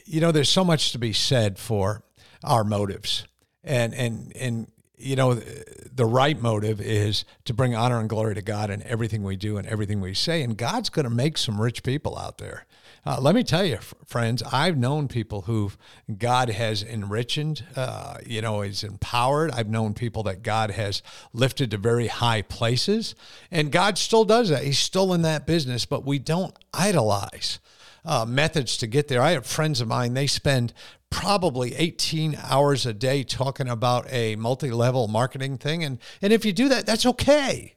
you 0.04 0.20
know, 0.20 0.32
there's 0.32 0.50
so 0.50 0.64
much 0.64 0.92
to 0.92 0.98
be 0.98 1.12
said 1.12 1.58
for 1.58 2.04
our 2.44 2.64
motives 2.64 3.26
and 3.64 3.94
and 3.94 4.32
and 4.36 4.70
you 4.96 5.16
know 5.16 5.34
the 5.34 6.06
right 6.06 6.40
motive 6.40 6.80
is 6.80 7.24
to 7.44 7.54
bring 7.54 7.74
honor 7.74 8.00
and 8.00 8.08
glory 8.08 8.34
to 8.34 8.42
God 8.42 8.70
in 8.70 8.82
everything 8.84 9.22
we 9.22 9.36
do 9.36 9.56
and 9.56 9.66
everything 9.66 10.00
we 10.00 10.14
say 10.14 10.42
and 10.42 10.56
God's 10.56 10.88
going 10.88 11.04
to 11.04 11.10
make 11.10 11.36
some 11.36 11.60
rich 11.60 11.82
people 11.82 12.18
out 12.18 12.38
there. 12.38 12.66
Uh, 13.04 13.18
let 13.20 13.34
me 13.34 13.42
tell 13.42 13.64
you, 13.64 13.78
friends, 14.06 14.44
I've 14.52 14.76
known 14.76 15.08
people 15.08 15.42
who 15.42 15.72
God 16.18 16.50
has 16.50 16.84
enriched, 16.84 17.64
uh, 17.74 18.18
you 18.24 18.40
know, 18.40 18.62
is 18.62 18.84
empowered. 18.84 19.50
I've 19.50 19.68
known 19.68 19.92
people 19.92 20.22
that 20.24 20.44
God 20.44 20.70
has 20.70 21.02
lifted 21.32 21.72
to 21.72 21.78
very 21.78 22.06
high 22.06 22.42
places, 22.42 23.16
and 23.50 23.72
God 23.72 23.98
still 23.98 24.24
does 24.24 24.50
that. 24.50 24.62
He's 24.62 24.78
still 24.78 25.12
in 25.14 25.22
that 25.22 25.46
business, 25.46 25.84
but 25.84 26.04
we 26.04 26.20
don't 26.20 26.56
idolize. 26.72 27.58
Uh, 28.04 28.24
methods 28.24 28.76
to 28.76 28.86
get 28.88 29.08
there. 29.08 29.22
I 29.22 29.32
have 29.32 29.46
friends 29.46 29.80
of 29.80 29.86
mine, 29.88 30.14
they 30.14 30.26
spend 30.26 30.72
probably 31.12 31.74
18 31.74 32.36
hours 32.42 32.86
a 32.86 32.92
day 32.92 33.22
talking 33.22 33.68
about 33.68 34.10
a 34.10 34.34
multi-level 34.36 35.08
marketing 35.08 35.58
thing. 35.58 35.84
And 35.84 35.98
and 36.20 36.32
if 36.32 36.44
you 36.44 36.52
do 36.52 36.68
that 36.70 36.86
that's 36.86 37.06
okay 37.06 37.76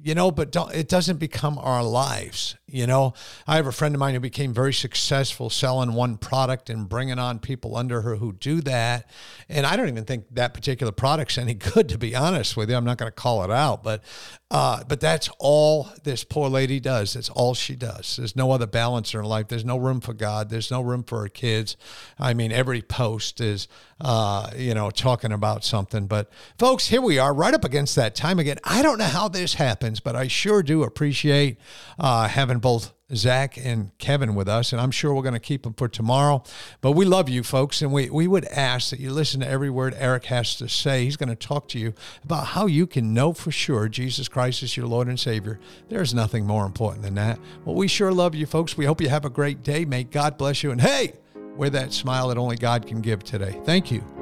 you 0.00 0.14
know 0.14 0.30
but 0.30 0.54
it 0.74 0.88
doesn't 0.88 1.18
become 1.18 1.58
our 1.58 1.82
lives 1.82 2.56
you 2.72 2.86
know 2.86 3.12
i 3.46 3.56
have 3.56 3.66
a 3.66 3.72
friend 3.72 3.94
of 3.94 3.98
mine 3.98 4.14
who 4.14 4.20
became 4.20 4.52
very 4.52 4.72
successful 4.72 5.50
selling 5.50 5.92
one 5.94 6.16
product 6.16 6.70
and 6.70 6.88
bringing 6.88 7.18
on 7.18 7.38
people 7.38 7.76
under 7.76 8.02
her 8.02 8.16
who 8.16 8.32
do 8.32 8.60
that 8.60 9.08
and 9.48 9.66
i 9.66 9.76
don't 9.76 9.88
even 9.88 10.04
think 10.04 10.24
that 10.30 10.54
particular 10.54 10.92
product's 10.92 11.38
any 11.38 11.54
good 11.74 11.88
to 11.88 11.98
be 11.98 12.14
honest 12.14 12.56
with 12.56 12.70
you 12.70 12.76
i'm 12.76 12.84
not 12.84 12.98
going 12.98 13.10
to 13.10 13.14
call 13.14 13.44
it 13.44 13.50
out 13.50 13.82
but 13.82 14.02
uh, 14.52 14.84
but 14.86 15.00
that's 15.00 15.30
all 15.38 15.88
this 16.04 16.24
poor 16.24 16.50
lady 16.50 16.78
does. 16.78 17.14
That's 17.14 17.30
all 17.30 17.54
she 17.54 17.74
does. 17.74 18.16
There's 18.16 18.36
no 18.36 18.50
other 18.50 18.66
balance 18.66 19.14
in 19.14 19.20
her 19.20 19.24
life. 19.24 19.48
There's 19.48 19.64
no 19.64 19.78
room 19.78 20.02
for 20.02 20.12
God. 20.12 20.50
There's 20.50 20.70
no 20.70 20.82
room 20.82 21.04
for 21.04 21.22
her 21.22 21.28
kids. 21.28 21.78
I 22.18 22.34
mean, 22.34 22.52
every 22.52 22.82
post 22.82 23.40
is, 23.40 23.66
uh, 23.98 24.50
you 24.54 24.74
know, 24.74 24.90
talking 24.90 25.32
about 25.32 25.64
something. 25.64 26.06
But 26.06 26.30
folks, 26.58 26.88
here 26.88 27.00
we 27.00 27.18
are, 27.18 27.32
right 27.32 27.54
up 27.54 27.64
against 27.64 27.96
that 27.96 28.14
time 28.14 28.38
again. 28.38 28.58
I 28.62 28.82
don't 28.82 28.98
know 28.98 29.04
how 29.04 29.28
this 29.28 29.54
happens, 29.54 30.00
but 30.00 30.16
I 30.16 30.28
sure 30.28 30.62
do 30.62 30.82
appreciate 30.82 31.58
uh, 31.98 32.28
having 32.28 32.58
both 32.62 32.94
Zach 33.14 33.58
and 33.58 33.90
Kevin 33.98 34.34
with 34.34 34.48
us, 34.48 34.72
and 34.72 34.80
I'm 34.80 34.90
sure 34.90 35.12
we're 35.12 35.22
going 35.22 35.34
to 35.34 35.40
keep 35.40 35.64
them 35.64 35.74
for 35.74 35.88
tomorrow. 35.88 36.42
But 36.80 36.92
we 36.92 37.04
love 37.04 37.28
you, 37.28 37.42
folks, 37.42 37.82
and 37.82 37.92
we, 37.92 38.08
we 38.08 38.26
would 38.26 38.46
ask 38.46 38.88
that 38.88 39.00
you 39.00 39.12
listen 39.12 39.40
to 39.40 39.48
every 39.48 39.68
word 39.68 39.94
Eric 39.98 40.24
has 40.26 40.56
to 40.56 40.68
say. 40.68 41.04
He's 41.04 41.18
going 41.18 41.28
to 41.28 41.36
talk 41.36 41.68
to 41.68 41.78
you 41.78 41.92
about 42.24 42.46
how 42.48 42.66
you 42.66 42.86
can 42.86 43.12
know 43.12 43.34
for 43.34 43.50
sure 43.50 43.88
Jesus 43.88 44.28
Christ 44.28 44.62
is 44.62 44.76
your 44.76 44.86
Lord 44.86 45.08
and 45.08 45.20
Savior. 45.20 45.60
There's 45.90 46.14
nothing 46.14 46.46
more 46.46 46.64
important 46.64 47.02
than 47.02 47.16
that. 47.16 47.38
Well, 47.66 47.74
we 47.74 47.88
sure 47.88 48.12
love 48.12 48.34
you, 48.34 48.46
folks. 48.46 48.76
We 48.76 48.86
hope 48.86 49.02
you 49.02 49.10
have 49.10 49.26
a 49.26 49.30
great 49.30 49.62
day. 49.62 49.84
May 49.84 50.04
God 50.04 50.38
bless 50.38 50.62
you. 50.62 50.70
And 50.70 50.80
hey, 50.80 51.12
wear 51.56 51.68
that 51.70 51.92
smile 51.92 52.28
that 52.28 52.38
only 52.38 52.56
God 52.56 52.86
can 52.86 53.02
give 53.02 53.22
today. 53.22 53.60
Thank 53.64 53.90
you. 53.90 54.21